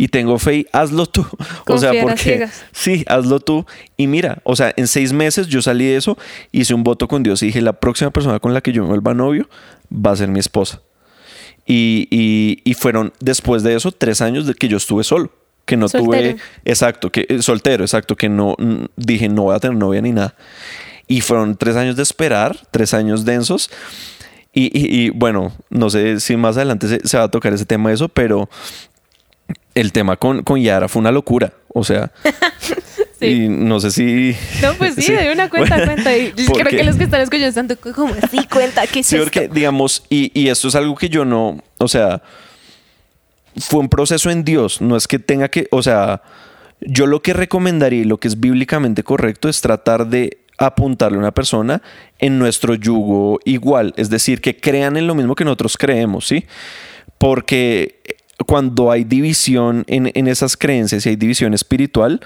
[0.00, 1.26] Y tengo fe y hazlo tú.
[1.66, 2.64] o sea, porque ciegas.
[2.72, 3.66] sí, hazlo tú.
[3.96, 6.16] Y mira, o sea, en seis meses yo salí de eso,
[6.52, 8.88] hice un voto con Dios y dije, la próxima persona con la que yo me
[8.90, 9.48] vuelva novio
[9.92, 10.80] va a ser mi esposa.
[11.66, 15.32] Y, y- y fueron después de eso tres años de que yo estuve solo,
[15.66, 16.12] que no Soltero.
[16.12, 18.56] tuve, exacto, que eh, soltero, exacto, que no
[18.96, 20.34] dije no voy a tener novia ni nada.
[21.08, 23.68] Y fueron tres años de esperar, tres años densos.
[24.54, 27.66] Y, y- y, bueno, no sé si más adelante se, se va a tocar ese
[27.66, 28.48] tema de eso, pero
[29.74, 31.52] el tema con, con Yara fue una locura.
[31.72, 32.10] O sea,
[33.20, 33.26] Sí.
[33.26, 34.36] y no sé si.
[34.62, 36.16] No, pues sí, de una cuenta, Bueno, cuenta.
[36.16, 39.24] Y creo que los que están escuchando están como así, cuenta, ¿qué es Sí, esto?
[39.24, 42.22] porque, digamos, y, y esto es algo que yo no, o sea,
[43.56, 46.22] fue un proceso en Dios, no es que tenga que, o sea,
[46.80, 51.20] yo lo que recomendaría y lo que es bíblicamente correcto es tratar de apuntarle a
[51.20, 51.82] una persona
[52.20, 56.46] en nuestro yugo igual, es decir, que crean en lo mismo que nosotros creemos, ¿sí?
[57.18, 58.00] Porque
[58.46, 62.20] cuando hay división en, en esas creencias y hay división espiritual,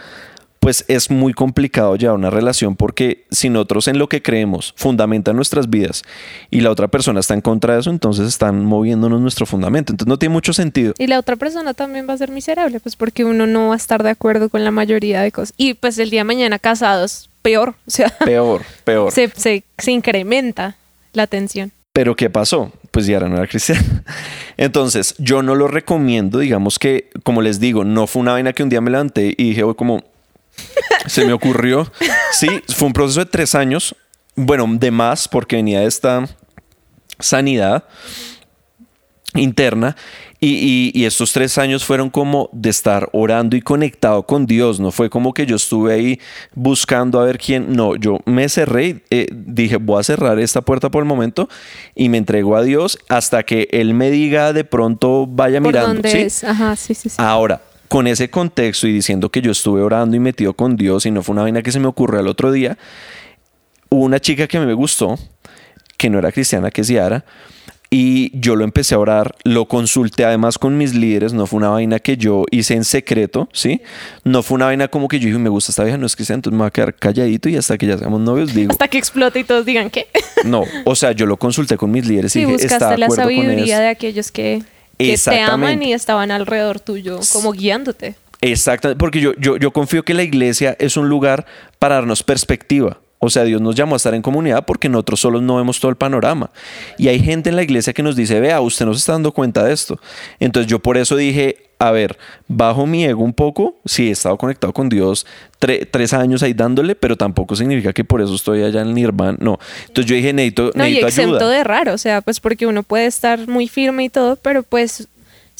[0.62, 5.34] pues es muy complicado llevar una relación porque si nosotros en lo que creemos fundamentan
[5.34, 6.04] nuestras vidas
[6.52, 9.92] y la otra persona está en contra de eso, entonces están moviéndonos nuestro fundamento.
[9.92, 10.94] Entonces no tiene mucho sentido.
[10.98, 13.76] Y la otra persona también va a ser miserable, pues porque uno no va a
[13.76, 15.52] estar de acuerdo con la mayoría de cosas.
[15.56, 19.10] Y pues el día de mañana casados, peor, o sea, Peor, peor.
[19.12, 20.76] se, se, se incrementa
[21.12, 21.72] la tensión.
[21.92, 22.70] Pero ¿qué pasó?
[22.92, 24.04] Pues Yara no era cristiana.
[24.56, 28.62] Entonces, yo no lo recomiendo, digamos que, como les digo, no fue una vaina que
[28.62, 30.04] un día me levanté y dije, "Uy, como,
[31.06, 31.90] se me ocurrió.
[32.32, 33.94] Sí, fue un proceso de tres años,
[34.36, 36.26] bueno, de más, porque venía de esta
[37.18, 37.84] sanidad
[39.34, 39.96] interna.
[40.44, 44.80] Y, y- y estos tres años fueron como de estar orando y conectado con Dios.
[44.80, 46.20] No fue como que yo estuve ahí
[46.52, 47.72] buscando a ver quién.
[47.76, 51.48] No, yo me cerré eh, dije, voy a cerrar esta puerta por el momento
[51.94, 55.92] y me entrego a Dios hasta que Él me diga de pronto vaya ¿Por mirando.
[55.94, 56.18] dónde ¿sí?
[56.18, 56.42] es?
[56.42, 57.16] Ajá, sí, sí, sí.
[57.18, 61.12] Ahora, con ese contexto y diciendo que yo estuve orando y metido con Dios y
[61.12, 62.76] no fue una vaina que se me ocurrió al otro día,
[63.90, 65.16] hubo una chica que me gustó,
[65.96, 67.24] que no era cristiana, que es Yara,
[67.94, 71.68] y yo lo empecé a orar, lo consulté además con mis líderes, no fue una
[71.68, 73.82] vaina que yo hice en secreto, ¿sí?
[74.24, 76.38] No fue una vaina como que yo dije, me gusta esta vieja, no es cristiana,
[76.38, 78.96] entonces me voy a quedar calladito y hasta que ya seamos novios digo, Hasta que
[78.96, 80.06] explote y todos digan qué.
[80.46, 82.98] no, o sea, yo lo consulté con mis líderes y Sí, dije, está buscaste de
[82.98, 83.82] la acuerdo con sabiduría esto.
[83.82, 84.62] de aquellos que,
[84.96, 88.14] que te aman y estaban alrededor tuyo, como guiándote.
[88.40, 91.44] Exactamente, porque yo, yo, yo confío que la iglesia es un lugar
[91.78, 93.00] para darnos perspectiva.
[93.24, 95.90] O sea, Dios nos llamó a estar en comunidad porque nosotros solos no vemos todo
[95.90, 96.50] el panorama.
[96.98, 99.30] Y hay gente en la iglesia que nos dice, vea, usted no se está dando
[99.30, 100.00] cuenta de esto.
[100.40, 104.36] Entonces yo por eso dije, a ver, bajo mi ego un poco, sí, he estado
[104.38, 105.24] conectado con Dios
[105.60, 108.94] tre- tres años ahí dándole, pero tampoco significa que por eso estoy allá en el
[108.94, 109.38] Nirvana.
[109.40, 109.58] No.
[109.86, 111.48] Entonces yo dije, necesito, No, y exento ayuda.
[111.48, 115.06] de raro, o sea, pues porque uno puede estar muy firme y todo, pero pues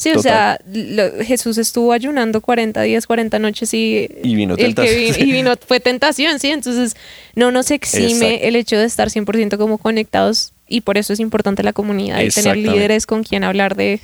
[0.03, 4.57] sí, o sea, lo- Jesús estuvo ayunando 40 días, 40 noches y, Y vino el
[4.57, 4.95] que tentación.
[5.17, 6.95] vi- y vino fue tentación, sí, entonces
[7.35, 8.47] no nos exime Exacto.
[8.47, 12.29] el hecho de estar 100% como conectados y por eso es importante la comunidad y
[12.29, 13.99] tener líderes con quien hablar de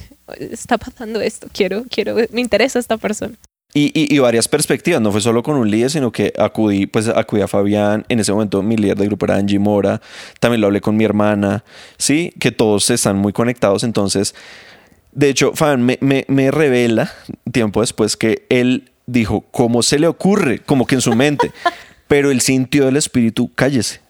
[0.51, 3.35] está pasando esto, quiero quiero me interesa esta persona.
[3.71, 7.07] Y, y- y varias perspectivas, no fue solo con un líder, sino que acudí, pues
[7.07, 10.01] acudí a Fabián, en ese momento mi líder de grupo era Angie Mora,
[10.39, 11.63] también lo hablé con mi hermana,
[11.99, 14.33] sí, que todos están muy conectados, entonces,
[15.11, 17.11] de hecho, Fabián me, me, me revela
[17.51, 20.59] tiempo después que él dijo, ¿cómo se le ocurre?
[20.59, 21.51] Como que en su mente,
[22.07, 24.01] pero él sintió el espíritu, cállese.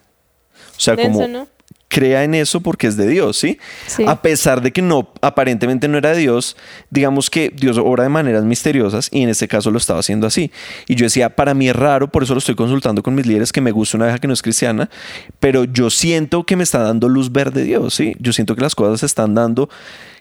[0.76, 1.48] O sea, Denso, como ¿no?
[1.90, 3.58] crea en eso porque es de Dios, ¿sí?
[3.86, 4.04] Sí.
[4.06, 6.56] A pesar de que no, aparentemente no era de Dios,
[6.88, 10.52] digamos que Dios obra de maneras misteriosas y en este caso lo estaba haciendo así.
[10.86, 13.52] Y yo decía, para mí es raro, por eso lo estoy consultando con mis líderes,
[13.52, 14.88] que me gusta una vieja que no es cristiana,
[15.40, 18.14] pero yo siento que me está dando luz verde Dios, ¿sí?
[18.20, 19.68] Yo siento que las cosas se están dando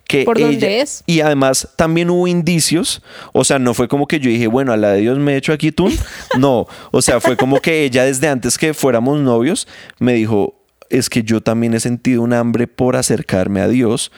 [0.09, 1.03] que ¿Por dónde es?
[1.05, 4.77] y además también hubo indicios, o sea, no fue como que yo dije, bueno, a
[4.77, 5.87] la de Dios me he hecho aquí tú,
[6.39, 9.67] no, o sea, fue como que ella desde antes que fuéramos novios
[9.99, 10.55] me dijo,
[10.89, 14.11] es que yo también he sentido un hambre por acercarme a Dios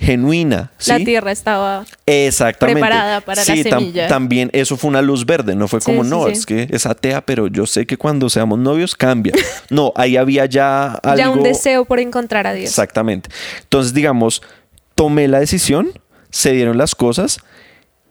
[0.00, 0.92] genuina, ¿sí?
[0.92, 2.80] La tierra estaba Exactamente.
[2.80, 4.06] preparada para la sí, tam- semilla.
[4.06, 7.20] también eso fue una luz verde, no fue como, sí, no, es que es atea,
[7.26, 9.34] pero yo sé que cuando seamos novios cambia.
[9.70, 11.18] No, ahí había ya algo...
[11.18, 12.70] ya un deseo por encontrar a Dios.
[12.70, 13.28] Exactamente.
[13.64, 14.40] Entonces, digamos,
[14.98, 15.92] tomé la decisión,
[16.30, 17.38] se dieron las cosas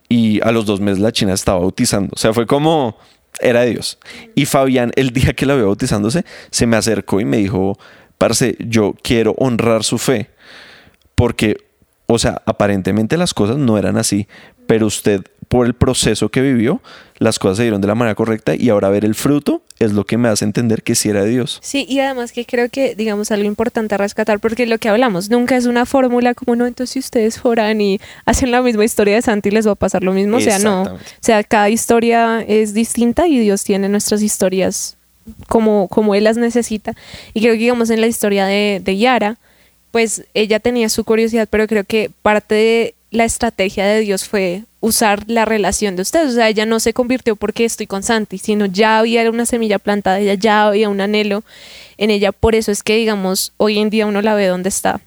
[0.07, 2.13] y a los dos meses la china estaba bautizando.
[2.15, 2.97] O sea, fue como,
[3.41, 3.99] era de Dios.
[4.35, 7.77] Y Fabián, el día que la vio bautizándose, se me acercó y me dijo,
[8.17, 10.29] parce, yo quiero honrar su fe.
[11.13, 11.57] Porque,
[12.05, 14.29] o sea, aparentemente las cosas no eran así,
[14.65, 16.81] pero usted, por el proceso que vivió,
[17.19, 20.05] las cosas se dieron de la manera correcta y ahora ver el fruto es lo
[20.05, 21.59] que me hace entender que sí era de Dios.
[21.61, 25.29] Sí, y además que creo que, digamos, algo importante a rescatar, porque lo que hablamos
[25.29, 29.15] nunca es una fórmula como, no, entonces si ustedes fueran y hacen la misma historia
[29.15, 30.37] de Santi, les va a pasar lo mismo.
[30.37, 30.83] O sea, no.
[30.83, 34.97] O sea, cada historia es distinta y Dios tiene nuestras historias
[35.47, 36.93] como, como Él las necesita.
[37.33, 39.37] Y creo que, digamos, en la historia de, de Yara,
[39.91, 44.63] pues ella tenía su curiosidad, pero creo que parte de la estrategia de Dios fue
[44.79, 46.31] usar la relación de ustedes.
[46.31, 49.79] O sea, ella no se convirtió porque estoy con Santi, sino ya había una semilla
[49.79, 51.43] plantada, ella ya había un anhelo
[51.97, 52.31] en ella.
[52.31, 55.01] Por eso es que, digamos, hoy en día uno la ve donde está.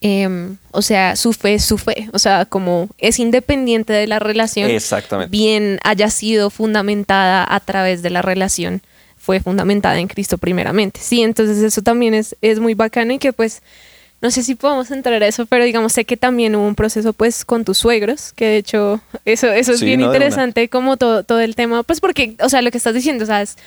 [0.00, 2.08] Em, o sea, su fe es su fe.
[2.12, 5.30] O sea, como es independiente de la relación Exactamente.
[5.30, 8.80] bien haya sido fundamentada a través de la relación,
[9.18, 11.00] fue fundamentada en Cristo primeramente.
[11.02, 13.62] Sí, entonces eso también es, es muy bacano y que pues,
[14.24, 17.12] no sé si podemos entrar a eso, pero digamos, sé que también hubo un proceso
[17.12, 20.96] pues con tus suegros, que de hecho eso, eso es Sí, bien no, interesante como
[20.96, 23.58] todo, todo el tema, pues porque, o sea, lo que estás diciendo, o sea, es-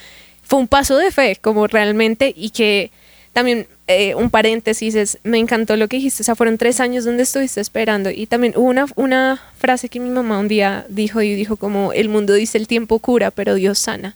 [0.42, 2.90] fue un paso de fe como realmente y que
[3.34, 7.06] también eh, un paréntesis, es, me encantó lo que dijiste, o sea, fueron tres años
[7.06, 8.10] donde estuviste esperando.
[8.10, 11.94] Y también hubo una, una frase que mi mamá un día dijo y dijo como,
[11.94, 14.16] el mundo dice el tiempo cura, pero Dios sana.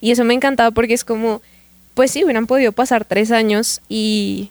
[0.00, 1.42] Y eso me encantaba porque es como,
[1.94, 4.50] pues sí, hubieran podido pasar tres años y,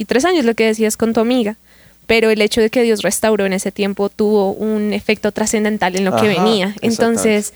[0.00, 1.56] y tres años lo que decías con tu amiga
[2.10, 6.04] pero el hecho de que Dios restauró en ese tiempo tuvo un efecto trascendental en
[6.04, 6.74] lo que venía.
[6.82, 7.52] Entonces,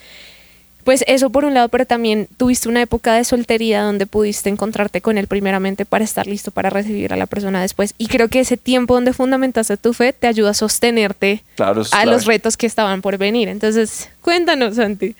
[0.84, 5.00] pues eso por un lado, pero también tuviste una época de soltería donde pudiste encontrarte
[5.00, 7.94] con él primeramente para estar listo para recibir a la persona después.
[7.98, 12.26] Y creo que ese tiempo donde fundamentaste tu fe te ayuda a sostenerte a los
[12.26, 13.48] retos que estaban por venir.
[13.48, 15.16] Entonces, cuéntanos, Santi.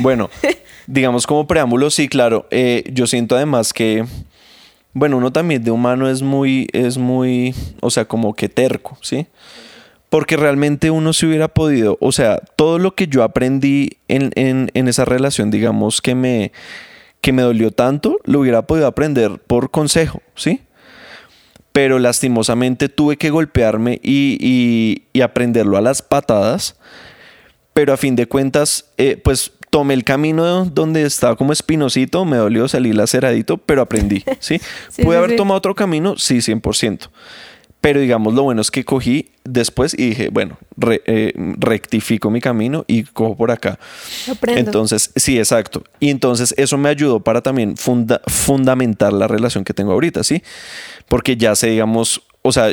[0.00, 0.28] Bueno,
[0.88, 2.48] digamos como preámbulo, sí, claro.
[2.50, 4.06] Eh, yo siento además que,
[4.94, 9.26] bueno, uno también de humano es muy, es muy, o sea, como que terco, ¿sí?
[10.10, 15.06] Porque realmente uno se hubiera podido, o sea, todo lo que yo aprendí en, esa
[15.06, 16.52] relación, digamos, que me,
[17.22, 20.60] que me dolió tanto, lo hubiera podido aprender por consejo, ¿sí?
[21.72, 26.76] Pero lastimosamente tuve que golpearme y, aprenderlo a las patadas.
[27.72, 32.36] Pero a fin de cuentas, eh, pues tomé el camino donde estaba como espinosito, me
[32.36, 34.60] dolió salir laceradito, pero aprendí, ¿sí?
[34.90, 36.18] sí ¿Pude haber tomado otro camino?
[36.18, 37.08] Sí, 100%.
[37.80, 40.58] Pero digamos, lo bueno es que cogí después y dije, bueno,
[41.06, 43.78] eh, rectifico mi camino y cojo por acá.
[44.30, 44.60] Aprendo.
[44.60, 45.82] Entonces, sí, exacto.
[45.98, 50.42] Y entonces eso me ayudó para también fundamentar la relación que tengo ahorita, ¿sí?
[51.08, 52.68] Porque ya sé, digamos, o sea,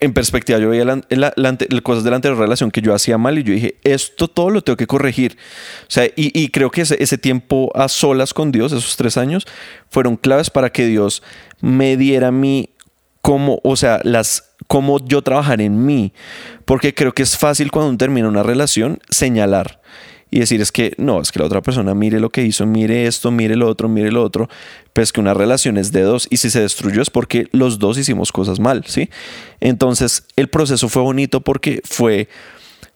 [0.00, 3.42] en perspectiva, yo veía las cosas de la anterior relación que yo hacía mal y
[3.42, 5.36] yo dije, esto todo lo tengo que corregir.
[5.82, 9.46] O sea, y, creo que ese, tiempo a solas con Dios, esos tres años,
[9.90, 11.22] fueron claves para que Dios
[11.60, 12.70] me diera mi
[13.22, 16.12] cómo, o sea, las, cómo yo trabajar en mí,
[16.64, 19.80] porque creo que es fácil cuando uno termina una relación señalar
[20.30, 23.06] y decir es que no, es que la otra persona mire lo que hizo, mire
[23.06, 24.48] esto, mire lo otro, mire lo otro,
[24.92, 27.98] pues que una relación es de dos y si se destruyó es porque los dos
[27.98, 29.08] hicimos cosas mal, ¿sí?
[29.60, 32.28] Entonces el proceso fue bonito porque fue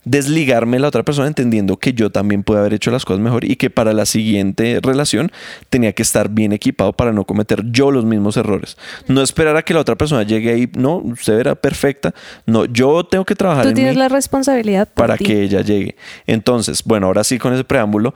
[0.05, 3.45] desligarme de la otra persona entendiendo que yo también pude haber hecho las cosas mejor
[3.45, 5.31] y que para la siguiente relación
[5.71, 8.77] tenía que estar bien equipado para no cometer yo los mismos errores.
[9.07, 12.15] No esperar a que la otra persona llegue ahí, no, usted era perfecta.
[12.47, 13.65] No, yo tengo que trabajar.
[13.65, 15.97] Tú tienes la responsabilidad para que ella llegue.
[16.27, 18.15] Entonces, bueno, ahora sí con ese preámbulo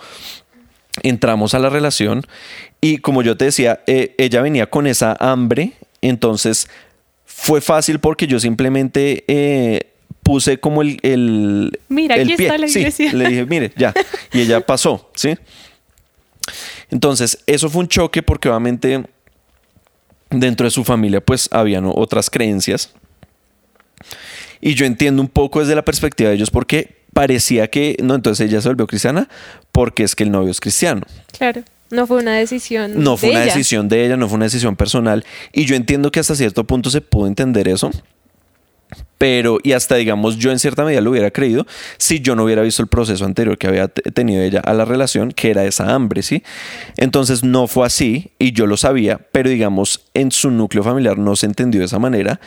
[1.03, 2.23] entramos a la relación
[2.81, 6.69] y como yo te decía, eh, ella venía con esa hambre, entonces
[7.25, 9.93] fue fácil porque yo simplemente eh,
[10.27, 13.13] puse como el, el, Mira, aquí está la iglesia.
[13.13, 13.95] le dije, mire, ya.
[14.33, 15.37] Y ella pasó, ¿sí?
[16.91, 19.05] Entonces, eso fue un choque porque obviamente
[20.31, 22.93] dentro de su familia pues habían otras creencias.
[24.61, 28.49] Y yo entiendo un poco desde la perspectiva de ellos porque parecía que, no, entonces
[28.49, 29.29] ella se volvió cristiana
[29.71, 31.03] porque es que el novio es cristiano.
[31.39, 31.63] Claro.
[31.89, 33.01] No fue una decisión.
[33.01, 35.25] No fue una decisión de ella, no fue una decisión personal.
[35.53, 37.93] Y yo entiendo que hasta cierto punto se pudo entender eso
[39.19, 41.67] pero y hasta digamos yo en cierta medida lo hubiera creído
[41.99, 45.33] si yo no hubiera visto el proceso anterior que había tenido ella a la relación
[45.33, 46.43] que era esa hambre sí
[46.97, 51.37] entonces no fue así y yo lo sabía pero digamos en su núcleo familiar no
[51.37, 52.41] se entendió de esa manera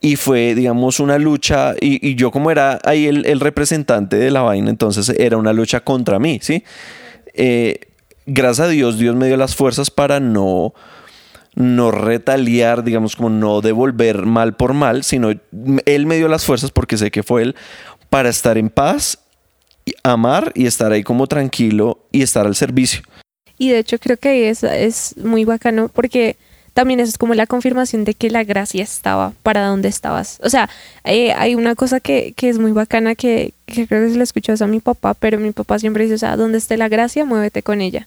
[0.00, 4.70] y fue digamos una lucha y, yo como era ahí el, representante de la vaina
[4.70, 6.64] entonces era una lucha contra mí sí
[7.34, 7.80] eh,
[8.26, 10.72] gracias a Dios Dios me dio las fuerzas para no
[11.58, 16.70] no retaliar, digamos, como no devolver mal por mal, sino él me dio las fuerzas
[16.70, 17.56] porque sé que fue él
[18.10, 19.18] para estar en paz,
[20.04, 23.02] amar y estar ahí como tranquilo y estar al servicio.
[23.58, 26.36] Y de hecho creo que es, es muy bacano porque
[26.74, 30.38] también eso es como la confirmación de que la gracia estaba para donde estabas.
[30.44, 30.70] O sea,
[31.02, 34.22] eh, hay una cosa que, que, es muy bacana que, que creo que se lo
[34.22, 37.24] escuchó a mi papá, pero mi papá siempre dice, o sea, donde esté la gracia,
[37.24, 38.06] muévete con ella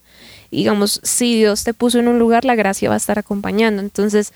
[0.52, 3.82] digamos, si Dios te puso en un lugar, la gracia va a estar acompañando.
[3.82, 4.34] Entonces,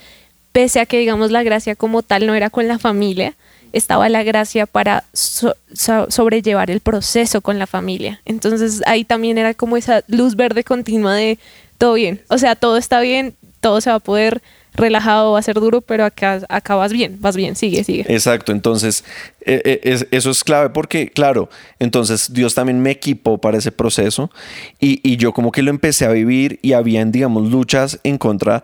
[0.52, 3.36] pese a que, digamos, la gracia como tal no era con la familia,
[3.74, 8.22] estaba la gracia para sobrellevar el proceso con la familia.
[8.24, 11.38] Entonces, ahí también era como esa luz verde continua de
[11.78, 12.22] todo bien.
[12.30, 14.42] O sea, todo está bien, todo se va a poder
[14.76, 18.06] relajado, va a ser duro, pero acá, acá vas bien, vas bien, sigue, sigue.
[18.08, 19.04] Exacto, entonces
[19.42, 24.32] eh, eh, eso es clave porque, claro, entonces Dios también me equipó para ese proceso
[24.80, 28.64] y, yo como que lo empecé a vivir y habían, digamos, luchas en contra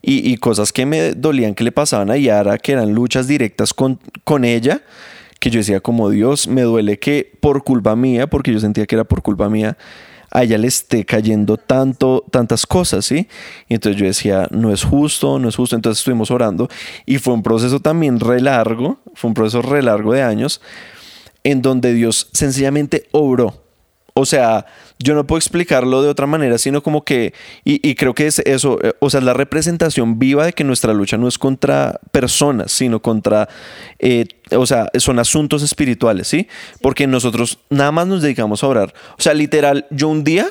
[0.00, 4.00] y, cosas que me dolían que le pasaban a Yara, que eran luchas directas con,
[4.24, 4.82] con ella
[5.38, 8.94] que yo decía como Dios, me duele que por culpa mía, porque yo sentía que
[8.94, 9.76] era por culpa mía,
[10.32, 13.28] a ella le esté cayendo tanto, tantas cosas, ¿sí?
[13.68, 15.76] Y entonces yo decía, no es justo, no es justo.
[15.76, 16.68] Entonces estuvimos orando
[17.04, 20.60] y fue un proceso también re largo, fue un proceso re largo de años,
[21.44, 23.61] en donde Dios sencillamente obró.
[24.14, 24.66] O sea,
[24.98, 27.32] yo no puedo explicarlo de otra manera, sino como que,
[27.64, 30.92] y, creo que es eso, eh, o sea, es la representación viva de que nuestra
[30.92, 33.48] lucha no es contra personas, sino contra,
[33.98, 36.46] eh, o sea, son asuntos espirituales, ¿sí?
[36.82, 38.94] Porque nosotros nada más nos dedicamos a orar.
[39.18, 40.46] O sea, literal, yo un día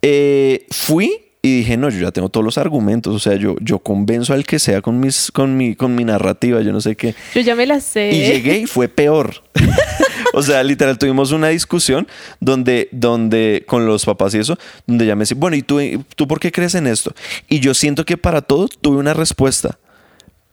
[0.00, 3.80] eh, fui y dije, no, yo ya tengo todos los argumentos, o sea, yo, yo
[3.80, 7.16] convenzo al que sea con, mis, con, mi, con mi narrativa, yo no sé qué.
[7.34, 8.12] Yo ya me la sé.
[8.12, 9.42] Y llegué y fue peor.
[10.32, 12.06] o sea, literal, tuvimos una discusión
[12.40, 15.80] donde, donde, con los papás y eso, donde ya me decía, bueno, ¿y tú,
[16.16, 17.14] tú por qué crees en esto?
[17.48, 19.78] Y yo siento que para todo tuve una respuesta.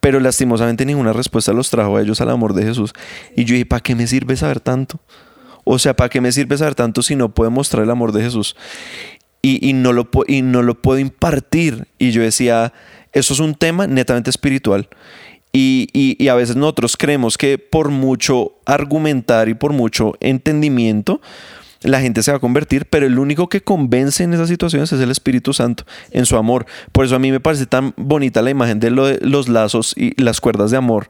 [0.01, 2.93] Pero lastimosamente ninguna respuesta los trajo a ellos al amor de Jesús.
[3.35, 4.99] Y yo dije, ¿para qué me sirve saber tanto?
[5.65, 8.23] O sea, ¿para qué me sirve saber tanto si no puedo mostrar el amor de
[8.23, 8.55] Jesús?
[9.41, 11.87] y, no lo, y no lo puedo impartir.
[11.97, 12.73] Y yo decía,
[13.13, 14.89] eso es un tema netamente espiritual.
[15.51, 21.21] Y, y, a veces nosotros creemos que por mucho argumentar y por mucho entendimiento,
[21.81, 24.99] la gente se va a convertir, pero el único que convence en esas situaciones es
[24.99, 26.65] el Espíritu Santo en su amor.
[26.91, 30.41] Por eso a mí me parece tan bonita la imagen de, los lazos y las
[30.41, 31.09] cuerdas de amor,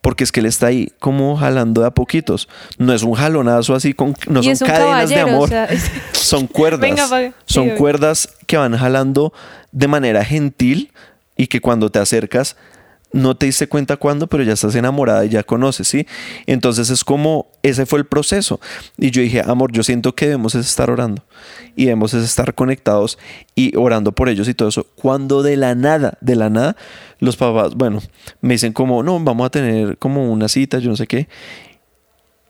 [0.00, 2.48] porque es que él está ahí como jalando de a poquitos.
[2.78, 5.50] No es un jalonazo así, con, no son cadenas de amor,
[6.12, 7.10] son cuerdas.
[7.46, 9.32] son cuerdas que van jalando
[9.72, 10.92] de manera gentil
[11.36, 12.56] y que cuando te acercas
[13.12, 16.06] no te diste cuenta cuándo, pero ya estás enamorada y ya conoces, ¿sí?
[16.46, 18.60] Entonces es como, ese fue el proceso.
[18.96, 21.22] Y yo dije, amor, yo siento que debemos estar orando
[21.76, 23.18] y debemos estar conectados
[23.54, 24.86] y orando por ellos y todo eso.
[24.96, 26.76] Cuando de la nada, de la nada,
[27.18, 28.00] los papás, bueno,
[28.40, 31.28] me dicen como, no, vamos a tener como una cita, yo no sé qué.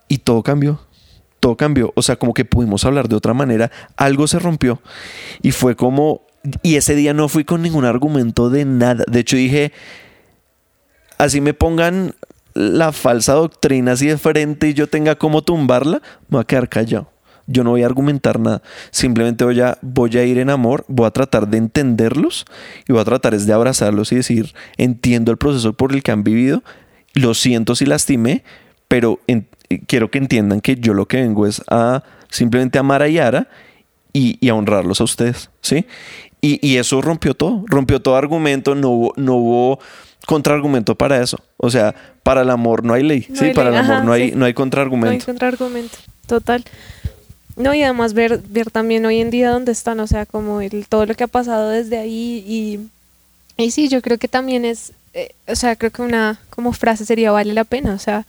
[0.08, 0.80] Y todo cambió.
[1.40, 1.92] Todo cambió.
[1.96, 3.72] O sea, como que pudimos hablar de otra manera.
[3.96, 4.80] Algo se rompió.
[5.42, 6.22] Y fue como,
[6.62, 9.04] y ese día no fui con ningún argumento de nada.
[9.08, 9.72] De hecho dije,
[11.22, 12.14] así me pongan
[12.54, 16.68] la falsa doctrina así de frente y yo tenga como tumbarla, me voy a quedar
[16.68, 17.10] callado.
[17.46, 18.62] Yo no voy a argumentar nada.
[18.90, 22.44] Simplemente voy a, voy a ir en amor, voy a tratar de entenderlos
[22.88, 26.24] y voy a tratar de abrazarlos y decir, entiendo el proceso por el que han
[26.24, 26.62] vivido,
[27.14, 28.42] lo siento si lastimé,
[28.88, 29.20] pero
[29.86, 33.48] quiero que entiendan que yo lo que vengo es a simplemente amar a Yara
[34.12, 35.86] y, a honrarlos a ustedes, ¿sí?
[36.40, 39.78] Y, y, eso rompió todo, rompió todo argumento, no hubo, no hubo
[40.26, 41.38] contraargumento para eso.
[41.56, 43.26] O sea, para el amor no hay ley.
[43.34, 45.12] sí, para el amor no, hay, no hay contraargumento.
[45.12, 46.64] No hay contraargumento, total.
[47.56, 50.86] No, y además ver, ver también hoy en día dónde están, o sea, como el,
[50.88, 52.80] todo lo que ha pasado desde ahí y,
[53.62, 57.04] y sí, yo creo que también es, eh, o sea, creo que una como frase
[57.04, 58.26] sería vale la pena, o sea,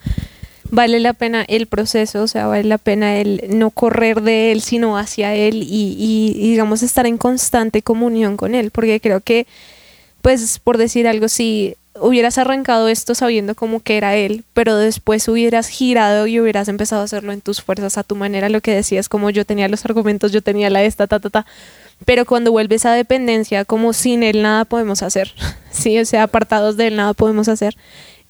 [0.70, 4.62] vale la pena el proceso, o sea, vale la pena el no correr de él,
[4.62, 9.48] sino hacia él y, y digamos estar en constante comunión con él, porque creo que,
[10.22, 15.28] pues, por decir algo, si hubieras arrancado esto sabiendo como que era él, pero después
[15.28, 18.74] hubieras girado y hubieras empezado a hacerlo en tus fuerzas, a tu manera, lo que
[18.74, 21.46] decías, como yo tenía los argumentos, yo tenía la esta, ta, ta, ta.
[22.06, 25.34] Pero cuando vuelves a dependencia, como sin él nada podemos hacer,
[25.72, 27.76] sí, o sea, apartados de él nada podemos hacer,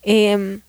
[0.03, 0.59] em,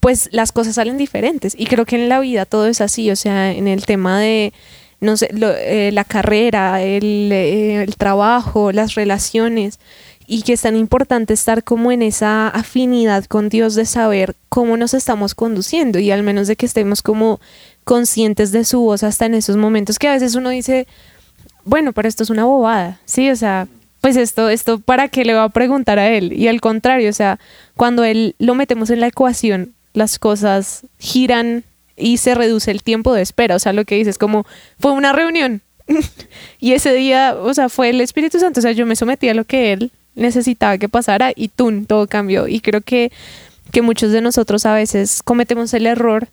[0.00, 1.54] pues las cosas salen diferentes.
[1.56, 4.52] Y creo que en la vida todo es así, o sea, en el tema de,
[5.00, 9.78] no sé, eh, la carrera, eh, el trabajo, las relaciones
[10.26, 14.76] y que es tan importante estar como en esa afinidad con Dios de saber cómo
[14.76, 17.40] nos estamos conduciendo y al menos de que estemos como
[17.84, 20.86] conscientes de su voz hasta en esos momentos que a veces uno dice,
[21.64, 23.30] bueno, pero esto es una bobada, ¿sí?
[23.30, 23.68] O sea,
[24.00, 26.32] pues esto, esto, ¿para qué le va a preguntar a él?
[26.32, 27.38] Y al contrario, o sea,
[27.76, 31.64] cuando él lo metemos en la ecuación, las cosas giran
[31.96, 34.46] y se reduce el tiempo de espera, o sea, lo que dices como,
[34.78, 35.60] fue una reunión.
[36.60, 39.34] y ese día, o sea, fue el Espíritu Santo, o sea, yo me sometí a
[39.34, 41.86] lo que él necesitaba que pasara y ¡tum!
[41.86, 42.48] todo cambió.
[42.48, 43.12] Y creo que,
[43.72, 46.28] que muchos de nosotros a veces cometemos el error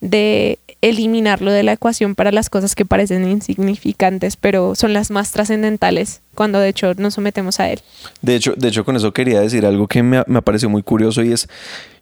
[0.00, 5.32] de eliminarlo de la ecuación para las cosas que parecen insignificantes, pero son las más
[5.32, 7.80] trascendentales cuando de hecho nos sometemos a él.
[8.20, 11.22] De hecho, de hecho con eso quería decir algo que me, me pareció muy curioso
[11.22, 11.48] y es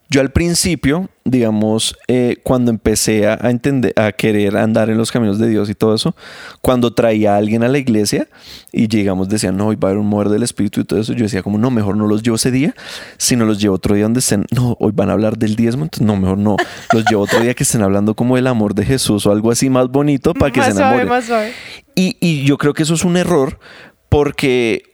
[0.08, 5.38] yo al principio, digamos, eh, cuando empecé a, entender, a querer andar en los caminos
[5.38, 6.14] de Dios y todo eso,
[6.60, 8.28] cuando traía a alguien a la iglesia
[8.72, 11.14] y llegamos, decían, no, hoy va a haber un mover del espíritu y todo eso,
[11.14, 12.74] yo decía como, no, mejor no los llevo ese día,
[13.16, 16.06] sino los llevo otro día donde estén, no, hoy van a hablar del diezmo, entonces
[16.06, 16.56] no, mejor no,
[16.92, 19.70] los llevo otro día que estén hablando como del amor de Jesús o algo así
[19.70, 21.08] más bonito para que se enamoren.
[21.08, 21.52] Más suave.
[21.94, 23.58] Y, y yo creo que eso es un error
[24.10, 24.92] porque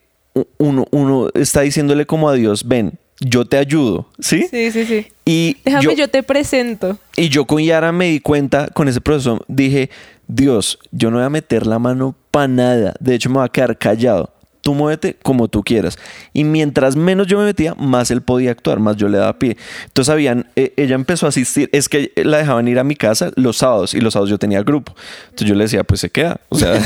[0.58, 4.46] uno, uno está diciéndole como a Dios, ven, yo te ayudo, ¿sí?
[4.50, 5.06] Sí, sí, sí.
[5.24, 6.98] Y Déjame, yo, te presento.
[7.16, 9.90] Y yo con Yara me di cuenta, con ese proceso, dije,
[10.28, 12.94] Dios, yo no voy a meter la mano para nada.
[13.00, 14.32] De hecho, me voy a quedar callado.
[14.60, 15.98] tú muévete como tú quieras.
[16.32, 19.56] Y mientras menos yo me metía, más él podía actuar, más yo le daba pie.
[19.86, 23.32] Entonces habían, eh, ella empezó a asistir, es que la dejaban ir a mi casa
[23.34, 24.94] los sábados y los sábados yo tenía grupo.
[25.24, 26.40] Entonces yo le decía, pues se queda.
[26.50, 26.74] O sea,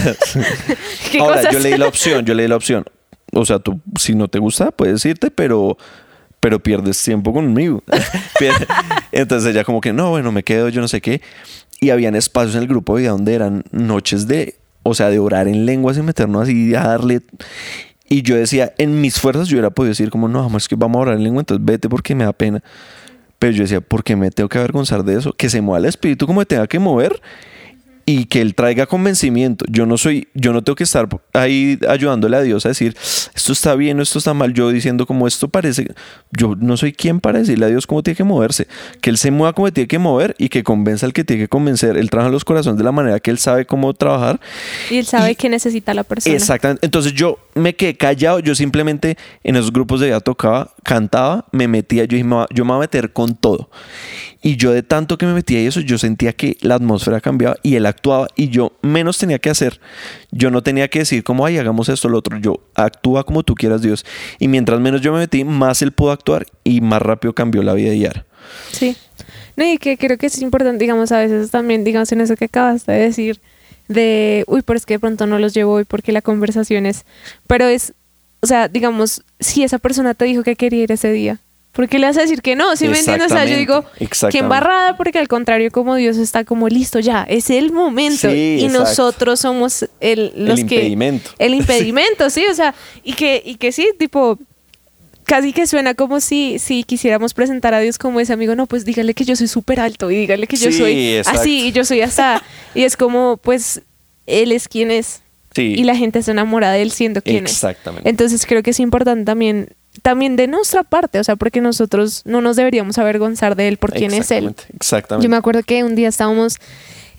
[1.20, 2.84] ahora yo le di la opción, yo le di la opción.
[3.34, 5.78] O sea, tú si no te gusta, puedes irte, pero
[6.43, 7.84] pero pierdes tiempo conmigo.
[9.12, 11.22] Entonces ella como que, no, bueno, me quedo, yo no sé qué.
[11.80, 15.47] Y habían espacios en el grupo de donde eran noches de, o sea, de orar
[15.47, 17.20] en lenguas y meternos así a darle.
[18.09, 20.99] Y yo decía, en mis fuerzas yo hubiera podido decir como, no, es que vamos
[20.99, 22.61] a orar en lengua, entonces vete porque me da pena.
[23.38, 25.34] Pero yo decía, ¿por qué me tengo que avergonzar de eso?
[25.34, 27.22] Que se mueva el espíritu como tenga que mover
[28.05, 29.64] y que él traiga convencimiento.
[29.68, 32.96] Yo no soy, yo no tengo que estar ahí ayudándole a Dios a decir
[33.34, 34.55] esto está bien o esto está mal.
[34.55, 35.94] Yo diciendo como esto parece,
[36.30, 38.68] yo no soy quien para decirle a Dios cómo tiene que moverse.
[39.00, 41.48] Que él se mueva como tiene que mover y que convenza al que tiene que
[41.48, 41.96] convencer.
[41.96, 44.40] Él trabaja los corazones de la manera que él sabe cómo trabajar.
[44.90, 46.34] Y él sabe que necesita la persona.
[46.34, 46.84] Exactamente.
[46.84, 48.40] Entonces yo me quedé callado.
[48.40, 52.05] Yo simplemente en esos grupos de ella tocaba, cantaba, me metía.
[52.05, 53.70] Yo dije, yo me voy a meter con todo.
[54.42, 57.57] Y yo de tanto que me metía y eso, yo sentía que la atmósfera cambiaba
[57.62, 59.80] y él actuaba y yo menos tenía que hacer.
[60.30, 62.38] Yo no tenía que decir como, ay, hagamos esto, lo otro.
[62.38, 64.05] Yo actúa como tú quieras, Dios.
[64.38, 67.74] Y mientras menos yo me metí, más él pudo actuar y más rápido cambió la
[67.74, 68.26] vida de Yara.
[68.72, 68.96] Sí.
[69.57, 72.46] No, y que creo que es importante, digamos, a veces también, digamos, en eso que
[72.46, 73.40] acabas de decir,
[73.89, 77.05] de, uy, pero es que de pronto no los llevo hoy porque la conversación es,
[77.47, 77.95] pero es,
[78.41, 81.41] o sea, digamos, si esa persona te dijo que quería ir ese día,
[81.72, 82.76] ¿Por qué le vas a decir que no?
[82.76, 83.33] ¿Sí me entiendes?
[83.33, 83.85] O sea, yo digo,
[84.30, 88.28] que embarrada, porque al contrario, como Dios está como listo ya, es el momento.
[88.30, 90.74] y nosotros somos el, los el que.
[90.76, 91.30] Impedimento.
[91.39, 94.39] El impedimento, sí, o sea, y que, y que sí, tipo,
[95.33, 98.85] casi que suena como si, si quisiéramos presentar a Dios como ese amigo, no, pues
[98.85, 102.03] dígale que yo soy súper alto y dígale que yo soy así y yo soy
[102.03, 102.20] así.
[102.74, 103.80] y es como, pues,
[104.26, 105.22] Él es quien es.
[105.57, 107.53] Y la gente se enamora de Él siendo quien es.
[107.53, 108.11] Exactamente.
[108.11, 109.70] Entonces creo que es importante también
[110.03, 113.95] también de nuestra parte, o sea, porque nosotros no nos deberíamos avergonzar de él por
[113.95, 114.55] quién es él.
[114.74, 115.24] Exactamente.
[115.24, 116.59] Yo me acuerdo que un día estábamos,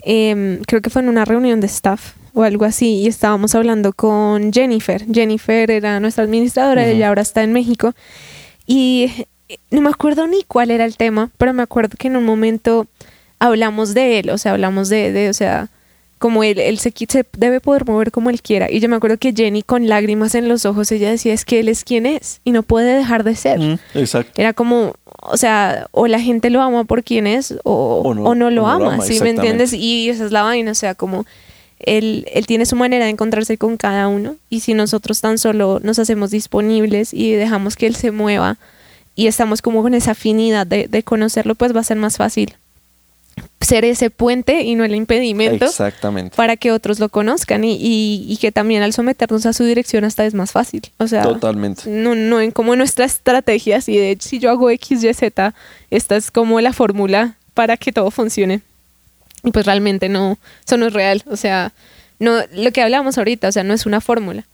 [0.03, 3.93] em, creo que fue en una reunión de staff o algo así, y estábamos hablando
[3.93, 5.05] con Jennifer.
[5.11, 7.93] Jennifer era nuestra administradora, ella ahora está en México,
[8.65, 9.11] y
[9.49, 12.25] eh, no me acuerdo ni cuál era el tema, pero me acuerdo que en un
[12.25, 12.87] momento
[13.39, 15.69] hablamos de él, o sea, hablamos de, de o sea,
[16.23, 18.71] como él, él se, se, debe poder mover como él quiera.
[18.71, 21.59] Y yo me acuerdo que Jenny con lágrimas en los ojos, ella decía, es que
[21.59, 23.77] él es quien es y no puede dejar de ser.
[23.93, 24.31] exacto.
[24.41, 28.67] Era como, o sea, o la gente lo ama por quien es o, no, lo
[28.67, 29.73] ama, ¿sí me entiendes?
[29.73, 31.25] Y esa es la vaina, o sea, como
[31.85, 35.79] él, él tiene su manera de encontrarse con cada uno y si nosotros tan solo
[35.83, 38.57] nos hacemos disponibles y dejamos que él se mueva
[39.15, 42.55] y estamos como con esa afinidad de, de conocerlo, pues va a ser más fácil
[43.61, 46.35] ser ese puente y no el impedimento Exactamente.
[46.35, 50.25] para que otros lo conozcan y, y, que también al someternos a su dirección hasta
[50.25, 50.81] es más fácil.
[50.97, 51.89] O sea, totalmente.
[51.89, 55.53] No, no en como nuestra estrategia, si de hecho si yo hago X, Y, Z,
[55.89, 58.61] esta es como la fórmula para que todo funcione.
[59.43, 61.23] Y pues realmente no, eso no es real.
[61.27, 61.73] O sea,
[62.19, 64.45] no, lo que hablamos ahorita, o sea, no es una fórmula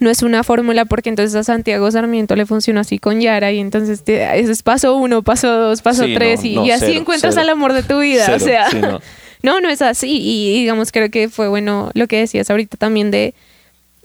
[0.00, 3.60] no es una fórmula porque entonces a Santiago Sarmiento le funciona así con Yara y
[3.60, 7.82] entonces ese es paso uno, paso dos, paso tres y, así encuentras al amor de
[7.82, 8.34] tu vida.
[8.34, 8.68] o sea,
[9.42, 9.60] no.
[9.60, 9.68] no.
[9.68, 13.34] es así y digamos creo que fue bueno lo que decías ahorita también de,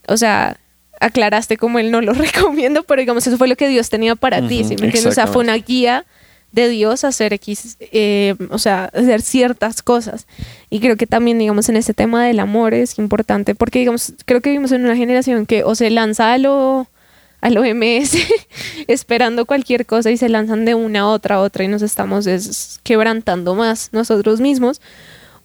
[0.07, 0.57] o sea,
[0.99, 4.47] aclaraste como él no lo recomiendo, pero digamos eso fue lo que Dios tenía para
[4.47, 5.07] ti, ¿sí me entiendes?
[5.07, 6.05] O sea, fue una guía
[6.51, 10.27] de Dios hacer X, eh, o sea, hacer ciertas cosas.
[10.69, 14.41] Y creo que también, digamos, en este tema del amor es importante, porque, digamos, creo
[14.41, 16.87] que vivimos en una generación que o se lanza a lo,
[17.41, 18.17] a lo MS
[18.87, 22.27] esperando cualquier cosa y se lanzan de una a otra a otra y nos estamos
[22.83, 24.81] quebrantando más nosotros mismos.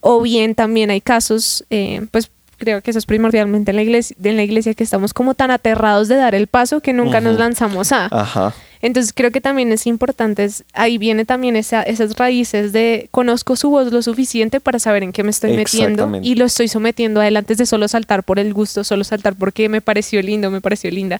[0.01, 4.15] O bien también hay casos, eh, pues creo que eso es primordialmente en la iglesia,
[4.23, 7.37] en la iglesia que estamos como tan aterrados de dar el paso que nunca nos
[7.39, 8.07] lanzamos a.
[8.11, 8.53] Ajá.
[8.85, 13.71] Entonces creo que también es importante, ahí viene también esa, esas raíces de conozco su
[13.71, 17.27] voz lo suficiente para saber en qué me estoy metiendo y lo estoy sometiendo a
[17.27, 20.61] él antes de solo saltar por el gusto, solo saltar porque me pareció lindo, me
[20.61, 21.19] pareció linda,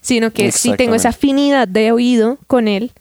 [0.00, 2.92] sino que si tengo esa afinidad de oído con él,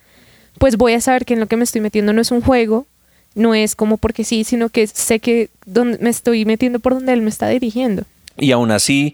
[0.58, 2.88] pues voy a saber que en lo que me estoy metiendo no es un juego,
[3.36, 7.14] no es como porque sí, sino que sé que donde me estoy metiendo por donde
[7.14, 8.06] él me está dirigiendo.
[8.40, 9.14] Y aún así,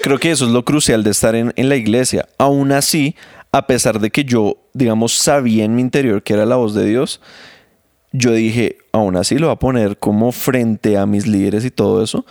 [0.00, 2.26] creo que eso es lo crucial de estar en, en la iglesia.
[2.38, 3.16] Aún así,
[3.52, 6.84] a pesar de que yo, digamos, sabía en mi interior que era la voz de
[6.84, 7.20] Dios,
[8.12, 12.02] yo dije, aún así lo voy a poner como frente a mis líderes y todo
[12.02, 12.24] eso,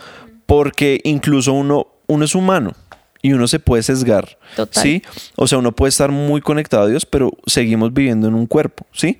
[0.46, 2.74] porque incluso uno, uno es humano
[3.22, 4.82] y uno se puede sesgar, Total.
[4.82, 5.02] ¿sí?
[5.36, 8.86] O sea, uno puede estar muy conectado a Dios, pero seguimos viviendo en un cuerpo,
[8.92, 9.18] ¿sí?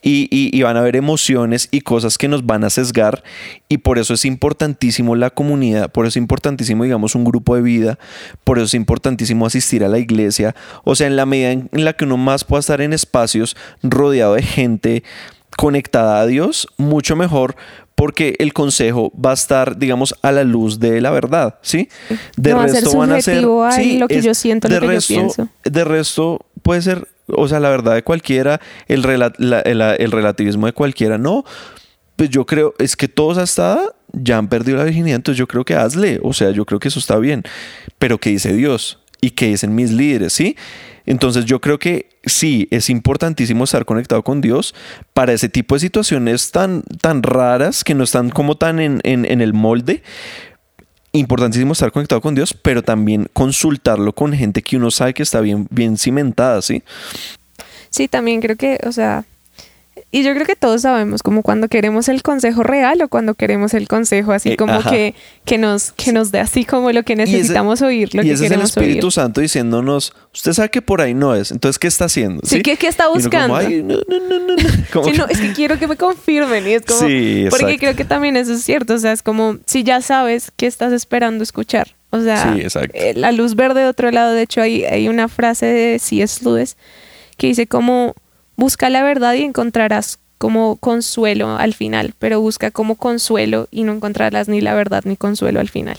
[0.00, 3.22] Y, y- y van a haber emociones y cosas que nos van a sesgar
[3.68, 7.62] y por eso es importantísimo la comunidad, por eso es importantísimo, digamos, un grupo de
[7.62, 7.98] vida,
[8.44, 11.92] por eso es importantísimo asistir a la iglesia, o sea, en la medida en la
[11.92, 15.02] que uno más pueda estar en espacios rodeado de gente
[15.56, 17.56] conectada a Dios, mucho mejor
[17.94, 21.88] porque el consejo va a estar, digamos, a la luz de la verdad, ¿sí?
[22.54, 25.48] No va a ser a lo que yo siento, lo de que yo resto, pienso.
[25.64, 30.10] De resto, puede ser, o sea, la verdad de cualquiera, el, rela- la- el- el
[30.10, 31.44] relativismo de cualquiera, no.
[32.16, 33.78] Pues yo creo, es que todos hasta
[34.12, 36.88] ya han perdido la virginidad, entonces yo creo que hazle, o sea, yo creo que
[36.88, 37.42] eso está bien.
[37.98, 38.98] Pero ¿qué dice Dios?
[39.20, 40.32] ¿Y qué dicen mis líderes?
[40.32, 40.56] ¿Sí?
[41.06, 44.74] Entonces yo creo que sí, es importantísimo estar conectado con Dios
[45.14, 49.40] para ese tipo de situaciones tan, tan raras que no están como tan en, en-
[49.40, 50.02] el molde.
[51.14, 55.40] Importantísimo estar conectado con Dios, pero también consultarlo con gente que uno sabe que está
[55.42, 56.82] bien, bien cimentada, ¿sí?
[57.90, 59.24] Sí, también creo que, o sea,
[60.14, 63.72] y yo creo que todos sabemos como cuando queremos el consejo real o cuando queremos
[63.74, 65.14] el consejo así Eh, como que,
[65.46, 68.44] que nos que nos dé así como lo que necesitamos oír, lo y que ese
[68.46, 69.12] es el Espíritu oír.
[69.12, 72.42] Santo diciéndonos, usted sabe que por ahí no es, entonces ¿qué está haciendo?
[72.44, 73.56] Sí, ¿qué- qué está Y como, buscando?
[73.56, 74.62] "Ay, no, no, no, no, no".
[74.92, 77.78] Como Sí, que- no, es que quiero que me confirmen y es como Sí, porque
[77.78, 80.92] creo que también eso es cierto, o sea, es como si ya sabes qué estás
[80.92, 81.96] esperando escuchar.
[82.10, 85.28] O sea, Sí, eh, la luz verde de otro lado, de hecho hay, hay una
[85.28, 86.44] frase de C.S.
[86.44, 86.76] Lewis
[87.38, 88.14] que dice como
[88.56, 93.92] busca la verdad y encontrarás como consuelo al final, pero busca como consuelo y no
[93.92, 95.96] encontrarás ni la verdad ni consuelo al final.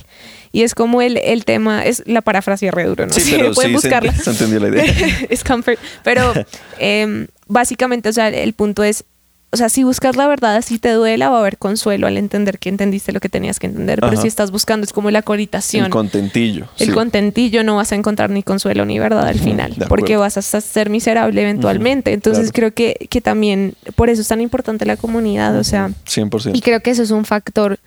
[0.52, 3.14] Y es como el, el tema, es la parafrasia re duro, ¿no?
[3.14, 4.12] Sí, sé, pero pueden sí, se buscarla.
[4.14, 4.84] se entendió la idea.
[5.30, 5.80] es comfort.
[6.04, 6.34] Pero
[6.78, 9.06] em, básicamente, o sea, el punto es,
[9.54, 12.58] o sea, si buscas la verdad, así te duela, va a haber consuelo al entender
[12.58, 14.00] que entendiste lo que tenías que entender.
[14.00, 14.22] Pero Ajá.
[14.24, 15.86] si estás buscando, es como la coritación.
[15.86, 16.68] El contentillo.
[16.80, 16.92] El sí.
[16.92, 20.90] contentillo no vas a encontrar ni consuelo ni verdad al final, porque vas a ser
[20.90, 22.14] miserable eventualmente.
[22.14, 22.74] Entonces claro.
[22.74, 26.56] creo que, que también por eso es tan importante la comunidad, o sea, 100%.
[26.56, 27.78] y creo que eso es un factor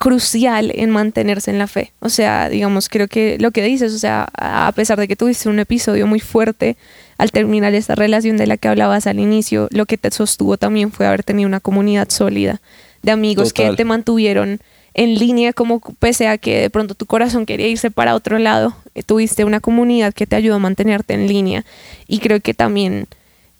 [0.00, 1.92] crucial en mantenerse en la fe.
[2.00, 5.50] O sea, digamos, creo que lo que dices, o sea, a pesar de que tuviste
[5.50, 6.78] un episodio muy fuerte
[7.18, 10.90] al terminar esta relación de la que hablabas al inicio, lo que te sostuvo también
[10.90, 12.62] fue haber tenido una comunidad sólida
[13.02, 13.72] de amigos Total.
[13.72, 14.60] que te mantuvieron
[14.94, 18.74] en línea como pese a que de pronto tu corazón quería irse para otro lado,
[18.94, 21.66] eh, tuviste una comunidad que te ayudó a mantenerte en línea
[22.08, 23.06] y creo que también,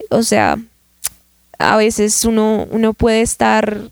[0.09, 0.57] o sea,
[1.59, 3.91] a veces uno, uno puede estar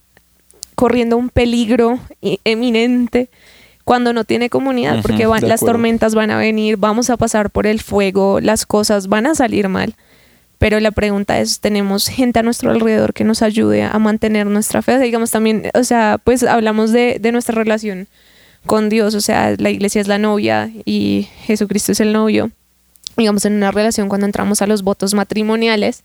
[0.78, 1.98] corriendo un peligro
[2.44, 3.28] eminente
[3.82, 7.66] cuando no tiene comunidad, porque van- las tormentas van a venir, vamos a pasar por
[7.66, 9.94] el fuego, las cosas van a salir mal.
[10.58, 14.82] Pero la pregunta es, ¿tenemos gente a nuestro alrededor que nos ayude a mantener nuestra
[14.82, 14.98] fe?
[15.00, 18.06] Digamos también, o sea, pues hablamos de, de nuestra relación
[18.66, 22.50] con Dios, o sea, la iglesia es la novia y Jesucristo es el novio.
[23.16, 26.02] Digamos, en una relación cuando entramos a los votos matrimoniales,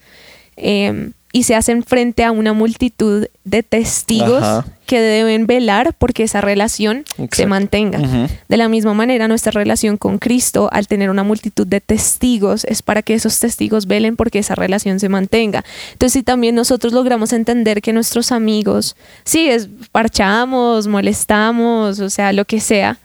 [0.58, 4.66] eh, y se hacen frente a una multitud de testigos Ajá.
[4.86, 8.30] que deben velar porque esa relación se mantenga.
[8.48, 12.84] De la misma manera, nuestra relación con Cristo, al tener una multitud de testigos, es
[12.84, 15.66] para que esos testigos velen porque esa relación se mantenga.
[15.94, 22.32] Entonces, si también nosotros logramos entender que nuestros amigos, sí, es, parchamos, molestamos, o sea,
[22.32, 23.00] lo que sea,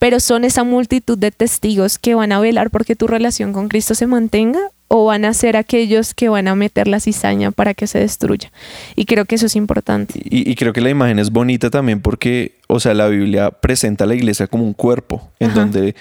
[0.00, 3.94] pero son esa multitud de testigos que van a velar porque tu relación con Cristo
[3.94, 4.58] se mantenga
[4.88, 8.50] o van a ser aquellos que van a meter la cizaña para que se destruya.
[8.96, 10.20] Y creo que eso es importante.
[10.24, 14.04] Y, y creo que la imagen es bonita también porque, o sea, la Biblia presenta
[14.04, 15.60] a la iglesia como un cuerpo en Ajá.
[15.60, 15.94] donde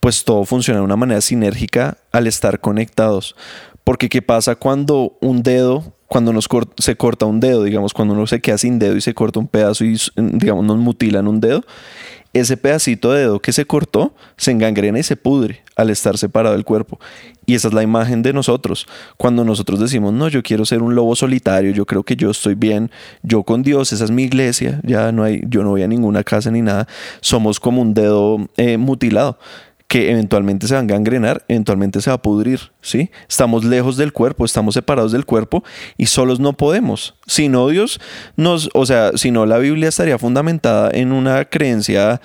[0.00, 3.36] pues todo funciona de una manera sinérgica al estar conectados.
[3.84, 6.46] Porque ¿qué pasa cuando un dedo, cuando nos
[6.76, 9.48] se corta un dedo, digamos, cuando uno se queda sin dedo y se corta un
[9.48, 11.64] pedazo y, digamos, nos mutilan un dedo?
[12.34, 16.54] Ese pedacito de dedo que se cortó se engangrena y se pudre al estar separado
[16.54, 17.00] del cuerpo.
[17.46, 18.86] Y esa es la imagen de nosotros.
[19.16, 22.56] Cuando nosotros decimos, no, yo quiero ser un lobo solitario, yo creo que yo estoy
[22.56, 22.90] bien,
[23.22, 26.24] yo con Dios, esa es mi iglesia, ya no hay, yo no voy a ninguna
[26.24, 26.86] casa ni nada,
[27.22, 29.38] somos como un dedo eh, mutilado
[29.92, 33.10] que eventualmente se va a gangrenar, eventualmente se va a pudrir, ¿sí?
[33.28, 35.64] Estamos lejos del cuerpo, estamos separados del cuerpo
[35.98, 37.14] y solos no podemos.
[37.26, 38.00] Si no Dios
[38.34, 42.22] nos, o sea, si no la Biblia estaría fundamentada en una creencia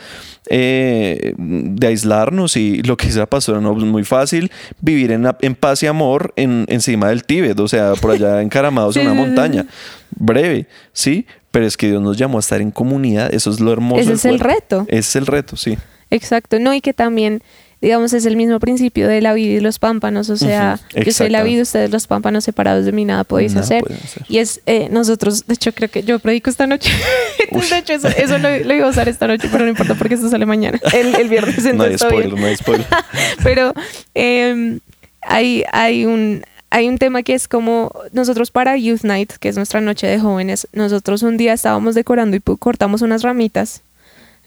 [0.49, 4.49] eh, de aislarnos y lo que dice la pastora, no, es muy fácil
[4.79, 8.95] vivir en, en paz y amor en, encima del Tíbet, o sea, por allá encaramados
[8.95, 9.65] en una montaña.
[10.11, 11.25] Breve, ¿sí?
[11.51, 14.03] Pero es que Dios nos llamó a estar en comunidad, eso es lo hermoso.
[14.03, 14.85] Ese es el reto.
[14.87, 15.77] Ese es el reto, sí.
[16.09, 17.41] Exacto, no, y que también
[17.81, 21.29] digamos, es el mismo principio de la vida y los pámpanos, o sea, yo soy
[21.29, 23.83] la vida, ustedes los pámpanos separados de mí, nada podéis hacer.
[24.27, 26.91] Y es, eh, nosotros, de hecho, creo que yo predico esta noche,
[27.51, 30.45] de hecho, eso, lo, iba a usar esta noche, pero no importa porque esto sale
[30.45, 31.63] mañana, el, viernes.
[31.75, 32.87] no hay spoiler, no hay spoiler.
[33.43, 33.73] pero
[34.15, 34.79] eh,
[35.21, 39.55] hay, hay un hay un tema que es como nosotros para Youth Night, que es
[39.55, 43.83] nuestra noche de jóvenes, nosotros un día estábamos decorando y cortamos unas ramitas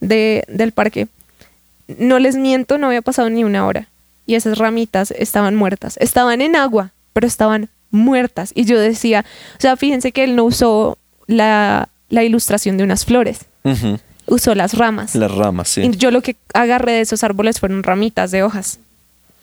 [0.00, 1.06] de, del parque
[1.98, 3.88] no les miento, no había pasado ni una hora.
[4.26, 5.96] Y esas ramitas estaban muertas.
[5.98, 8.52] Estaban en agua, pero estaban muertas.
[8.54, 9.24] Y yo decía,
[9.56, 13.40] o sea, fíjense que él no usó la, ilustración de unas flores.
[14.26, 15.14] Usó las ramas.
[15.14, 15.82] Las ramas, sí.
[15.82, 18.78] Y yo lo que agarré de esos árboles fueron ramitas de hojas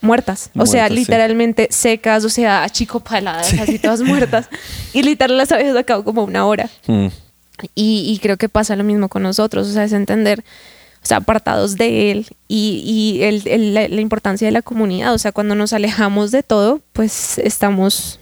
[0.01, 0.51] muertas.
[0.55, 4.47] o sea, literalmente secas, o sea, achicopaladas, así todas muertas.
[4.93, 6.69] Y literal las había sacado como una hora.
[6.87, 7.07] Mm.
[7.75, 9.67] Y, y, creo que pasa lo mismo con nosotros.
[9.67, 10.43] O sea, es entender
[11.07, 15.13] o sea, apartados de él y, y la, importancia de la comunidad.
[15.13, 18.19] O sea, cuando nos alejamos de todo, pues estamos,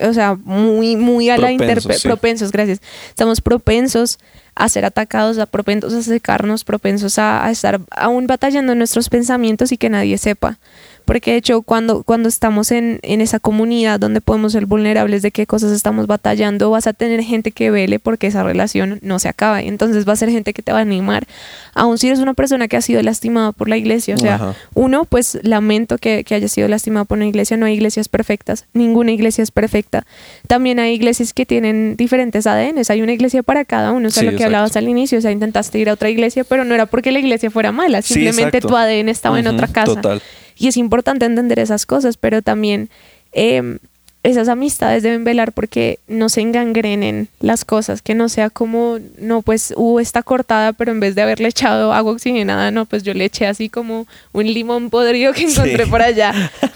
[0.00, 2.80] o sea, muy, muy a la interpretación, propensos, gracias.
[3.10, 4.18] Estamos propensos
[4.56, 9.70] a ser atacados, a propensos a secarnos, propensos a, a estar aún batallando nuestros pensamientos
[9.70, 10.58] y que nadie sepa
[11.06, 15.30] porque de hecho cuando, cuando estamos en, en, esa comunidad donde podemos ser vulnerables de
[15.30, 19.28] qué cosas estamos batallando, vas a tener gente que vele porque esa relación no se
[19.28, 19.62] acaba.
[19.62, 21.26] Entonces va a ser gente que te va a animar,
[21.74, 24.16] aun si eres una persona que ha sido lastimada por la iglesia.
[24.16, 27.74] O sea, uno, pues lamento que, que haya sido lastimada por una iglesia, no hay
[27.74, 30.04] iglesias perfectas, ninguna iglesia es perfecta.
[30.48, 34.24] También hay iglesias que tienen diferentes ADNs, hay una iglesia para cada uno, o sea,
[34.24, 36.86] lo que hablabas al inicio, o sea, intentaste ir a otra iglesia, pero no era
[36.86, 39.94] porque la iglesia fuera mala, simplemente tu ADN estaba en otra casa.
[39.94, 40.20] Total.
[40.56, 42.88] Y es importante entender esas cosas, pero también
[43.32, 43.78] em,
[44.26, 49.40] esas amistades deben velar porque no se engangrenen las cosas, que no sea como, no,
[49.42, 53.14] pues hubo esta cortada, pero en vez de haberle echado agua oxigenada, no, pues yo
[53.14, 56.32] le eché así como un limón podrido que encontré por allá,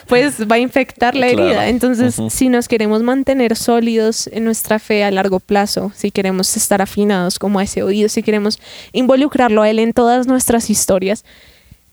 [0.07, 1.68] pues va a infectar la herida.
[1.68, 6.81] Entonces, si nos queremos mantener sólidos en nuestra fe a largo plazo, si queremos estar
[6.81, 8.61] afinados como a ese oído, si queremos
[8.93, 11.24] involucrarlo a él en todas nuestras historias,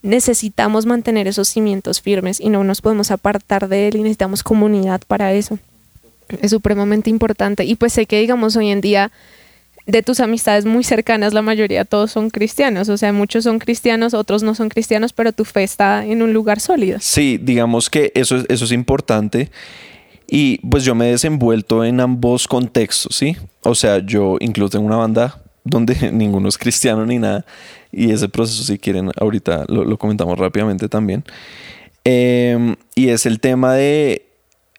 [0.01, 5.01] necesitamos mantener esos cimientos firmes y no nos podemos apartar de él y necesitamos comunidad
[5.07, 5.59] para eso.
[6.41, 7.65] Es supremamente importante.
[7.65, 9.11] Y pues sé que, digamos, hoy en día
[9.85, 12.89] de tus amistades muy cercanas, la mayoría todos son cristianos.
[12.89, 16.33] O sea, muchos son cristianos, otros no son cristianos, pero tu fe está en un
[16.33, 16.99] lugar sólido.
[17.01, 19.49] Sí, digamos que eso, eso es importante.
[20.29, 23.37] Y pues yo me he desenvuelto en ambos contextos, ¿sí?
[23.61, 27.45] O sea, yo incluso tengo una banda donde ninguno es cristiano ni nada.
[27.91, 31.23] Y ese proceso, si quieren, ahorita lo, comentamos rápidamente también.
[32.03, 34.27] Em, y es el tema de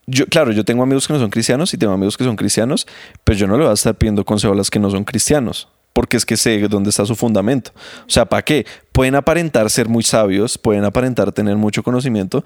[0.07, 2.87] yo, claro, yo tengo amigos que no son cristianos y tengo amigos que son cristianos,
[3.25, 5.69] pero yo no le voy a estar pidiendo consejo a las que no son cristianos,
[5.93, 7.73] porque es que sé dónde está su fundamento.
[8.07, 8.65] O sea, ¿para qué?
[8.93, 12.43] Pueden aparentar ser muy sabios, pueden aparentar tener mucho conocimiento,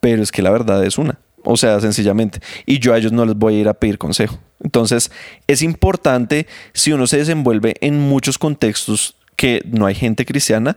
[0.00, 1.20] pero es que la verdad es una.
[1.44, 2.40] O sea, sencillamente.
[2.66, 4.38] Y yo a ellos no les voy a ir a pedir consejo.
[4.62, 5.10] Entonces,
[5.46, 10.76] es importante si uno se desenvuelve en muchos contextos que no hay gente cristiana,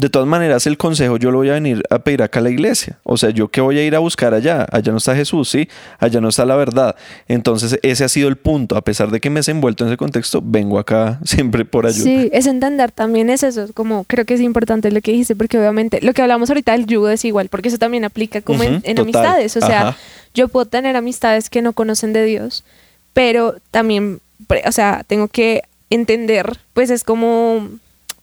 [0.00, 2.48] de todas maneras, el consejo yo lo voy a venir a pedir acá a la
[2.48, 2.98] iglesia.
[3.02, 4.66] O sea, yo que voy a ir a buscar allá.
[4.72, 5.68] Allá no está Jesús, ¿sí?
[5.98, 6.96] Allá no está la verdad.
[7.28, 8.78] Entonces, ese ha sido el punto.
[8.78, 12.04] A pesar de que me he envuelto en ese contexto, vengo acá siempre por ayuda.
[12.04, 13.66] Sí, es entender también es eso.
[13.74, 16.86] Como creo que es importante lo que dijiste, porque obviamente lo que hablamos ahorita del
[16.86, 19.58] yugo es igual, porque eso también aplica como en, amistades.
[19.58, 19.98] O sea,
[20.32, 22.64] yo puedo tener amistades que no conocen de Dios,
[23.12, 24.20] pero también,
[24.66, 27.68] o sea, tengo que entender, pues es como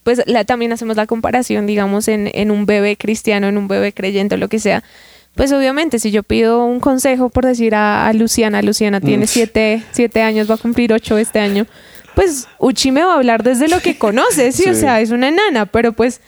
[0.07, 4.37] pues también hacemos la comparación, digamos, en, en un bebé cristiano, en un bebé creyente,
[4.37, 4.81] lo que sea.
[5.35, 10.21] Pues obviamente, si yo pido un consejo, por decir a, Luciana, Luciana tiene siete, siete
[10.21, 11.65] años, va a cumplir ocho este año,
[12.15, 14.69] pues Uchi me va a hablar desde lo que conoce, ¿sí?
[14.69, 16.21] O sea, es una enana, pero pues,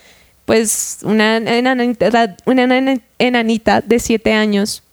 [0.43, 4.83] pues una enanita, una enanita de siete años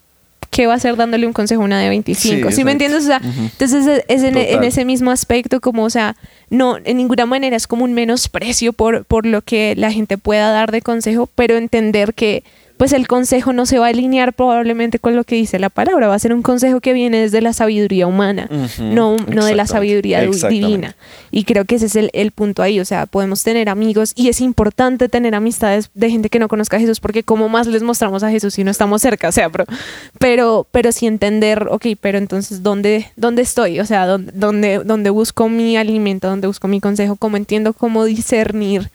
[0.56, 2.50] ¿qué va a hacer dándole un consejo a una de 25?
[2.50, 3.04] Sí, me entiendes?
[3.04, 6.16] O sea, entonces es en, ese mismo aspecto como, o sea,
[6.48, 10.50] no, en ninguna manera es como un menosprecio por, por lo que la gente pueda
[10.52, 12.42] dar de consejo, pero entender que
[12.76, 16.08] pues el consejo no se va a alinear probablemente con lo que dice la palabra,
[16.08, 18.48] va a ser un consejo que viene desde la sabiduría humana,
[18.78, 20.94] no, no de la sabiduría divina.
[21.30, 24.40] Y creo que ese es el, punto ahí, o sea, podemos tener amigos y es
[24.40, 28.22] importante tener amistades de gente que no conozca a Jesús, porque como más les mostramos
[28.22, 29.64] a Jesús si no estamos cerca, o sea, pero,
[30.18, 33.80] pero, pero sí entender, ok, pero entonces, ¿dónde, dónde estoy?
[33.80, 36.28] O sea, ¿dónde, dónde, dónde busco mi alimento?
[36.28, 37.16] ¿Dónde busco mi consejo?
[37.16, 38.90] ¿Cómo entiendo cómo discernir?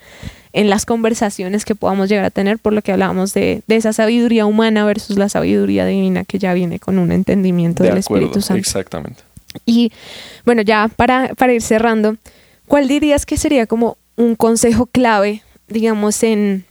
[0.54, 4.46] En las conversaciones que podamos llegar a tener, por lo que hablábamos de, esa sabiduría
[4.46, 8.60] humana versus la sabiduría divina que ya viene con un entendimiento del Espíritu Santo.
[8.60, 9.24] Exactamente.
[9.66, 9.92] Y
[10.46, 12.18] bueno, ya para, para ir cerrando,
[12.68, 16.66] ¿cuál dirías que sería como un consejo clave, digamos, en,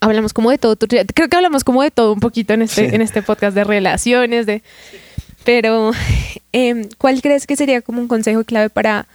[0.00, 0.76] hablamos como de todo.
[0.76, 4.46] Creo que hablamos como de todo un poquito en este, en este podcast de relaciones,
[4.46, 4.62] de...
[5.44, 5.92] Pero,
[6.52, 9.06] em, ¿cuál crees que sería como un consejo clave para,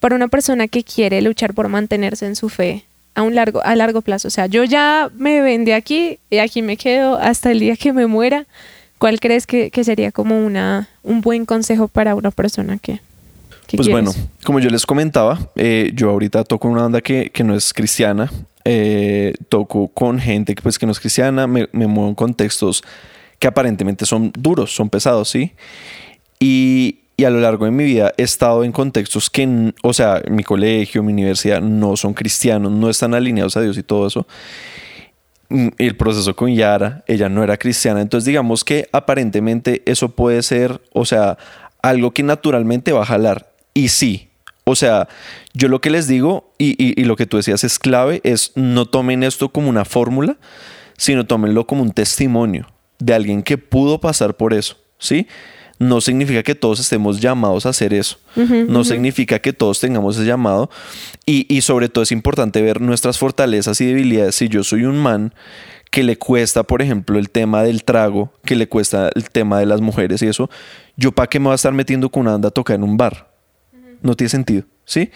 [0.00, 2.84] para una persona que quiere luchar por mantenerse en su fe
[3.18, 4.28] a un largo, a largo plazo?
[4.28, 7.92] O sea, yo ya me vendí aquí y aquí me quedo hasta el día que
[7.92, 8.46] me muera.
[8.98, 13.00] ¿Cuál crees que, sería como una, un buen consejo para una persona que,
[13.76, 14.12] pues bueno,
[14.44, 18.30] como yo les comentaba, eh, yo ahorita toco una banda que, no es cristiana,
[18.64, 22.82] eh, toco con gente que, pues, que no es cristiana, me, muevo en contextos
[23.38, 25.52] que aparentemente son duros, son pesados, ¿sí?
[26.40, 30.44] Y, a lo largo de mi vida he estado en contextos que, o sea, mi
[30.44, 34.26] colegio, mi universidad no son cristianos, no están alineados a Dios y todo eso.
[35.48, 40.42] Mm, el proceso con Yara, ella no era cristiana, entonces digamos que aparentemente eso puede
[40.42, 41.38] ser, o sea,
[41.82, 44.28] algo que naturalmente va a jalar y sí.
[44.64, 45.08] O sea,
[45.54, 49.22] yo lo que les digo, y, lo que tú decías es clave, es no tomen
[49.22, 50.36] esto como una fórmula,
[50.98, 55.26] sino tómenlo como un testimonio de alguien que pudo pasar por eso, ¿sí?
[55.78, 58.18] No significa que todos estemos llamados a hacer eso.
[58.36, 60.70] no significa que todos tengamos ese llamado.
[61.24, 64.34] Y, y, sobre todo es importante ver nuestras fortalezas y debilidades.
[64.34, 65.34] Si yo soy un man
[65.90, 69.66] que le cuesta, por ejemplo, el tema del trago, que le cuesta el tema de
[69.66, 70.50] las mujeres y eso,
[70.96, 72.96] yo para qué me voy a estar metiendo con una anda a tocar en un
[72.96, 73.28] bar
[74.02, 75.10] no tiene sentido, ¿sí?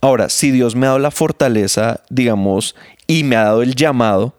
[0.00, 2.76] Ahora, si Dios me ha dado la fortaleza, digamos,
[3.06, 4.34] y me ha dado el llamado,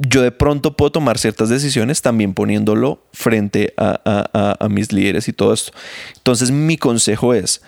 [0.00, 5.52] yo de pronto puedo tomar ciertas decisiones también poniéndolo frente a, mis líderes y todo
[5.52, 5.72] esto.
[6.16, 7.60] Entonces mi consejo es,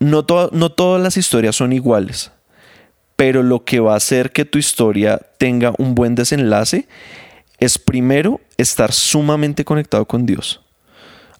[0.00, 2.32] no, no todas las historias son iguales,
[3.14, 6.88] pero lo que va a hacer que tu historia tenga un buen desenlace
[7.58, 10.62] es primero estar sumamente conectado con Dios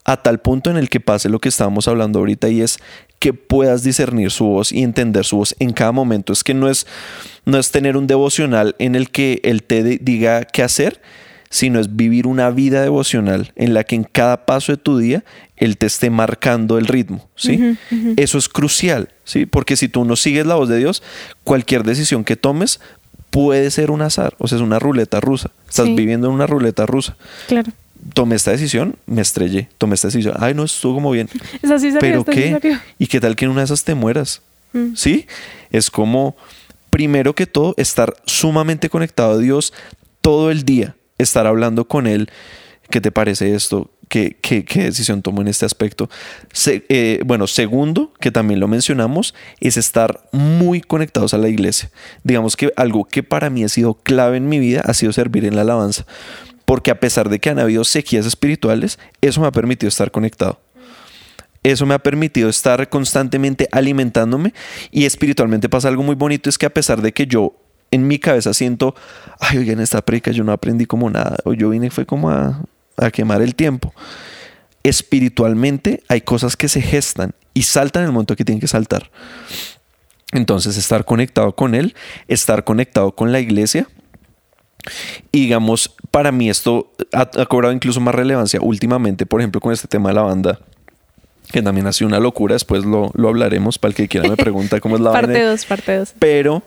[0.05, 2.79] a tal punto en el que pase lo que estábamos hablando ahorita y es
[3.19, 6.33] que puedas discernir su voz y entender su voz en cada momento.
[6.33, 6.87] Es que no es,
[7.45, 11.01] no es tener un devocional en el que Él te diga qué hacer,
[11.49, 15.23] sino es vivir una vida devocional en la que en cada paso de tu día
[15.57, 17.27] Él te esté marcando el ritmo.
[17.35, 17.77] ¿sí?
[18.17, 19.45] Eso es crucial, ¿sí?
[19.45, 21.03] porque si tú no sigues la voz de Dios,
[21.43, 22.79] cualquier decisión que tomes
[23.31, 25.51] puede ser un azar, o sea, es una ruleta rusa.
[25.67, 27.15] Estás viviendo en una ruleta rusa.
[27.47, 27.71] Claro
[28.13, 31.29] tomé esta decisión, me estrellé, tomé esta decisión, ay, no, estuvo como bien.
[31.61, 34.41] Es así Pero qué, ¿y qué tal que en una de esas te mueras?
[34.73, 34.95] Mm.
[34.95, 35.27] ¿Sí?
[35.71, 36.35] Es como,
[36.89, 39.73] primero que todo, estar sumamente conectado a Dios
[40.21, 42.29] todo el día, estar hablando con Él.
[42.89, 43.91] ¿Qué te parece esto?
[44.07, 46.09] ¿Qué, qué, decisión tomo en este aspecto?
[46.65, 51.91] Eh, bueno, segundo, que también lo mencionamos, es estar muy conectados a la iglesia.
[52.23, 55.45] Digamos que algo que para mí ha sido clave en mi vida ha sido servir
[55.45, 56.07] en la alabanza
[56.69, 60.61] porque a pesar de que han habido sequías espirituales, eso me ha permitido estar conectado.
[61.63, 64.53] Eso me ha permitido estar constantemente alimentándome
[64.91, 67.55] y espiritualmente pasa algo muy bonito, es que a pesar de que yo
[67.89, 68.93] en mi cabeza siento,
[69.39, 72.29] ay, oye, en esta predica yo no aprendí como nada, o yo vine fue como
[72.29, 72.61] a,
[72.97, 73.91] a quemar el tiempo.
[74.83, 79.09] Espiritualmente hay cosas que se gestan y saltan en el momento que tienen que saltar.
[80.33, 81.95] Entonces, estar conectado con Él,
[82.27, 83.87] estar conectado con la iglesia,
[85.31, 89.87] y digamos, para mí esto ha, cobrado incluso más relevancia últimamente, por ejemplo, con este
[89.87, 90.59] tema de la banda,
[91.51, 94.79] que también ha sido una locura, después lo, hablaremos para el que quiera me pregunta
[94.79, 95.27] cómo es la banda.
[95.27, 96.13] Parte 2, parte 2.
[96.19, 96.63] Pero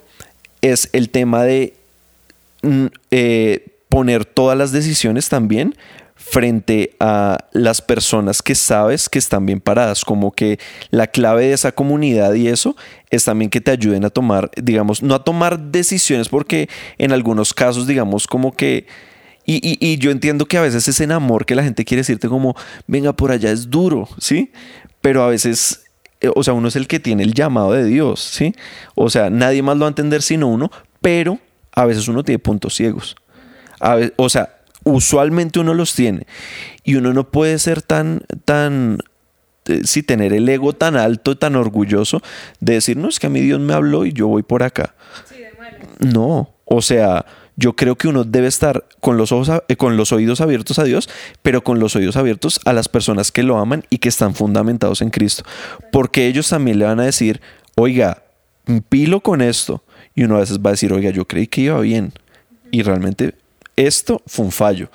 [0.61, 1.75] es el tema de
[2.63, 5.75] mm, eh, poner todas las decisiones también
[6.23, 10.59] frente a las personas que sabes que están bien paradas, como que
[10.91, 12.77] la clave de esa comunidad y eso
[13.11, 16.69] es también que te ayuden a tomar, digamos, no a tomar decisiones porque
[16.99, 18.87] en algunos casos, digamos, como que...
[19.45, 22.55] Y, yo entiendo que a veces es en amor que la gente quiere decirte como,
[22.87, 24.53] venga, por allá es duro, ¿sí?
[25.01, 25.83] Pero a veces
[26.21, 28.55] eh, o sea, uno es el que tiene el llamado de Dios, ¿sí?
[28.95, 30.71] O sea, nadie más lo va a entender sino uno,
[31.01, 31.39] pero
[31.73, 33.17] a veces uno tiene puntos ciegos.
[34.17, 34.52] o sea,
[34.85, 36.27] usualmente uno los tiene.
[36.85, 38.99] Y uno no puede ser tan, tan,
[39.67, 42.23] eh, sí, tener el ego tan alto, tan orgulloso
[42.61, 44.95] de decir, no, es que a mí Dios me habló y yo voy por acá.
[46.01, 47.27] no, o sea,
[47.57, 50.85] yo creo que uno debe estar con los, ojos, eh, con los oídos abiertos a
[50.85, 51.09] Dios,
[51.43, 55.03] pero con los oídos abiertos a las personas que lo aman y que están fundamentados
[55.03, 55.45] en Cristo.
[55.91, 57.41] Porque ellos también le van a decir,
[57.77, 58.23] oiga,
[58.89, 59.85] pilo con esto.
[60.15, 62.13] Y uno a veces va a decir, oiga, yo creí que iba bien.
[62.71, 63.35] Y realmente
[63.77, 64.91] esto fue un fallo.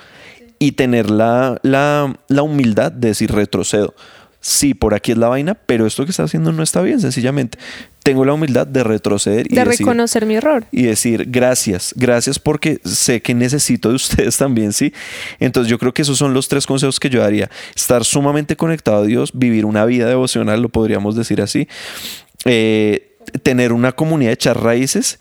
[0.59, 3.93] Y tener la, la, humildad de decir retrocedo.
[4.41, 7.59] Sí, por aquí es la vaina, pero esto que está haciendo no está bien, sencillamente.
[8.01, 10.65] Tengo la humildad de retroceder y de reconocer mi error.
[10.71, 14.93] Y decir gracias, gracias porque sé que necesito de ustedes también, ¿sí?
[15.39, 17.51] Entonces yo creo que esos son los tres consejos que yo daría.
[17.75, 21.67] Estar sumamente conectado a Dios, vivir una vida devocional, lo podríamos decir así.
[22.45, 25.19] Eh, tener una comunidad de echar raíces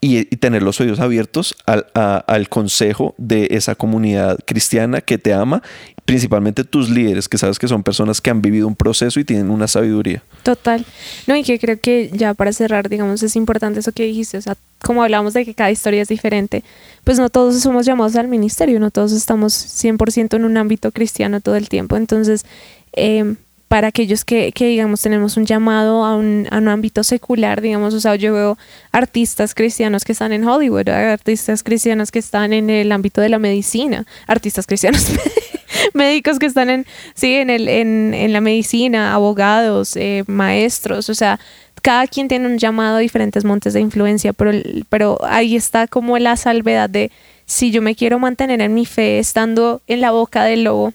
[0.00, 5.62] y, tener los oídos abiertos al, al, consejo de esa comunidad cristiana que te ama,
[6.04, 9.50] principalmente tus líderes, que sabes que son personas que han vivido un proceso y tienen
[9.50, 10.22] una sabiduría.
[10.44, 10.86] Total.
[11.26, 14.42] No, y que creo que ya para cerrar, digamos, es importante eso que dijiste, o
[14.42, 16.62] sea, como hablamos de que cada historia es diferente,
[17.02, 21.40] pues no todos somos llamados al ministerio, no todos estamos 100% en un ámbito cristiano
[21.40, 22.44] todo el tiempo, entonces...
[22.92, 23.34] Eh,
[23.68, 27.92] para aquellos que, que, digamos, tenemos un llamado a un, a un, ámbito secular, digamos,
[27.92, 28.58] o sea, yo veo
[28.92, 33.38] artistas cristianos que están en Hollywood, artistas cristianos que están en el ámbito de la
[33.38, 35.12] medicina, artistas cristianos,
[35.94, 41.14] médicos que están en, sí, en, el, en, en la medicina, abogados, eh, maestros, o
[41.14, 41.38] sea,
[41.82, 44.52] cada quien tiene un llamado a diferentes montes de influencia, pero,
[44.88, 47.10] pero ahí está como la salvedad de
[47.44, 50.92] si yo me quiero mantener en mi fe estando en la boca del lobo,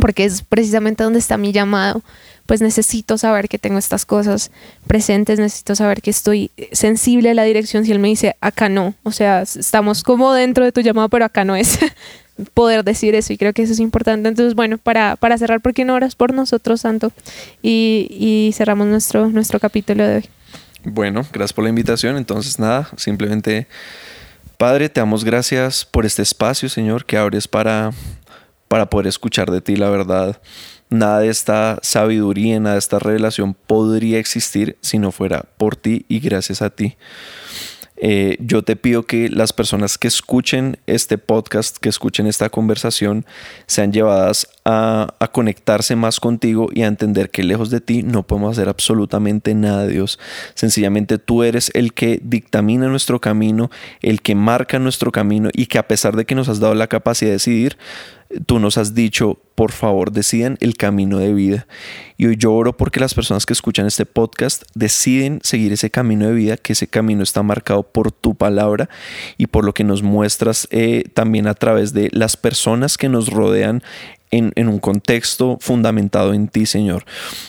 [0.00, 2.02] porque es precisamente donde está mi llamado,
[2.46, 4.50] pues necesito saber que tengo estas cosas
[4.86, 8.94] presentes, necesito saber que estoy sensible a la dirección si él me dice, acá no,
[9.04, 11.78] o sea, estamos como dentro de tu llamado, pero acá no es
[12.54, 14.28] poder decir eso y creo que eso es importante.
[14.28, 17.12] Entonces, bueno, para, para cerrar, ¿por qué no oras por nosotros, Santo?
[17.62, 20.28] Y, y cerramos nuestro, nuestro capítulo de hoy.
[20.84, 22.16] Bueno, gracias por la invitación.
[22.16, 23.68] Entonces, nada, simplemente,
[24.56, 27.92] Padre, te damos gracias por este espacio, Señor, que abres para
[28.72, 30.40] para poder escuchar de ti la verdad.
[30.88, 36.06] Nada de esta sabiduría, nada de esta revelación podría existir si no fuera por ti
[36.08, 36.96] y gracias a ti.
[38.04, 43.26] Eh, yo te pido que las personas que escuchen este podcast, que escuchen esta conversación,
[43.66, 48.24] sean llevadas a, a, conectarse más contigo y a entender que lejos de ti no
[48.26, 50.18] podemos hacer absolutamente nada, Dios.
[50.54, 53.70] Sencillamente tú eres el que dictamina nuestro camino,
[54.00, 56.88] el que marca nuestro camino y que a pesar de que nos has dado la
[56.88, 57.76] capacidad de decidir,
[58.46, 61.66] tú nos has dicho, por favor, decidan el camino de vida.
[62.16, 66.26] Y hoy yo oro porque las personas que escuchan este podcast deciden seguir ese camino
[66.26, 68.88] de vida, que ese camino está marcado por tu palabra
[69.38, 73.28] y por lo que nos muestras eh, también a través de las personas que nos
[73.28, 73.82] rodean
[74.32, 77.04] en, un contexto fundamentado en ti, Señor.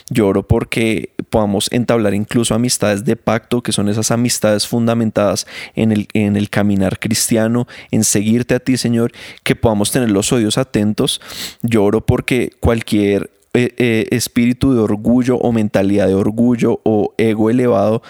[0.09, 6.07] Lloro porque podamos entablar incluso amistades de pacto, que son esas amistades fundamentadas en el,
[6.13, 9.13] en el caminar cristiano, en seguirte a ti, Señor,
[9.43, 11.21] que podamos tener los oídos atentos.
[11.61, 18.01] Lloro porque cualquier eh, eh, espíritu de orgullo o mentalidad de orgullo o ego elevado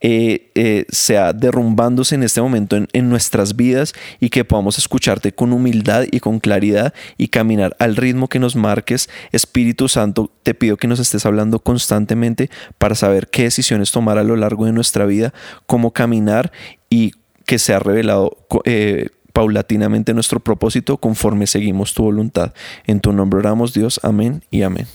[0.00, 5.52] eh, eh, sea derrumbándose en este momento en, nuestras vidas y que podamos escucharte con
[5.52, 9.08] humildad y con claridad y caminar al ritmo que nos marques.
[9.32, 14.24] Espíritu Santo, te pido que nos estés hablando constantemente para saber qué decisiones tomar a
[14.24, 15.34] lo largo de nuestra vida,
[15.66, 16.52] cómo caminar
[16.88, 17.12] y
[17.44, 18.36] que sea revelado.
[18.64, 22.54] Eh, paulatinamente nuestro propósito conforme seguimos tu voluntad.
[22.88, 24.86] En tu nombre oramos Dios, amén y amén.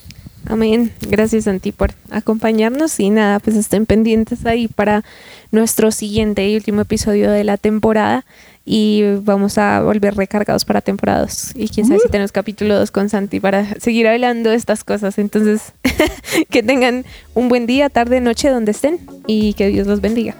[0.46, 0.91] Amén.
[1.10, 5.04] Gracias a ti por acompañarnos y nada, pues estén pendientes ahí para
[5.52, 8.26] nuestro siguiente y último episodio de la temporada
[8.66, 12.12] y vamos a volver recargados para temporadas y quién sabe si uh.
[12.12, 15.18] tenemos capítulo 2 con Santi para seguir hablando de estas cosas.
[15.18, 15.74] Entonces,
[16.50, 20.36] que tengan un buen día, tarde, noche, donde estén y que Dios los bendiga.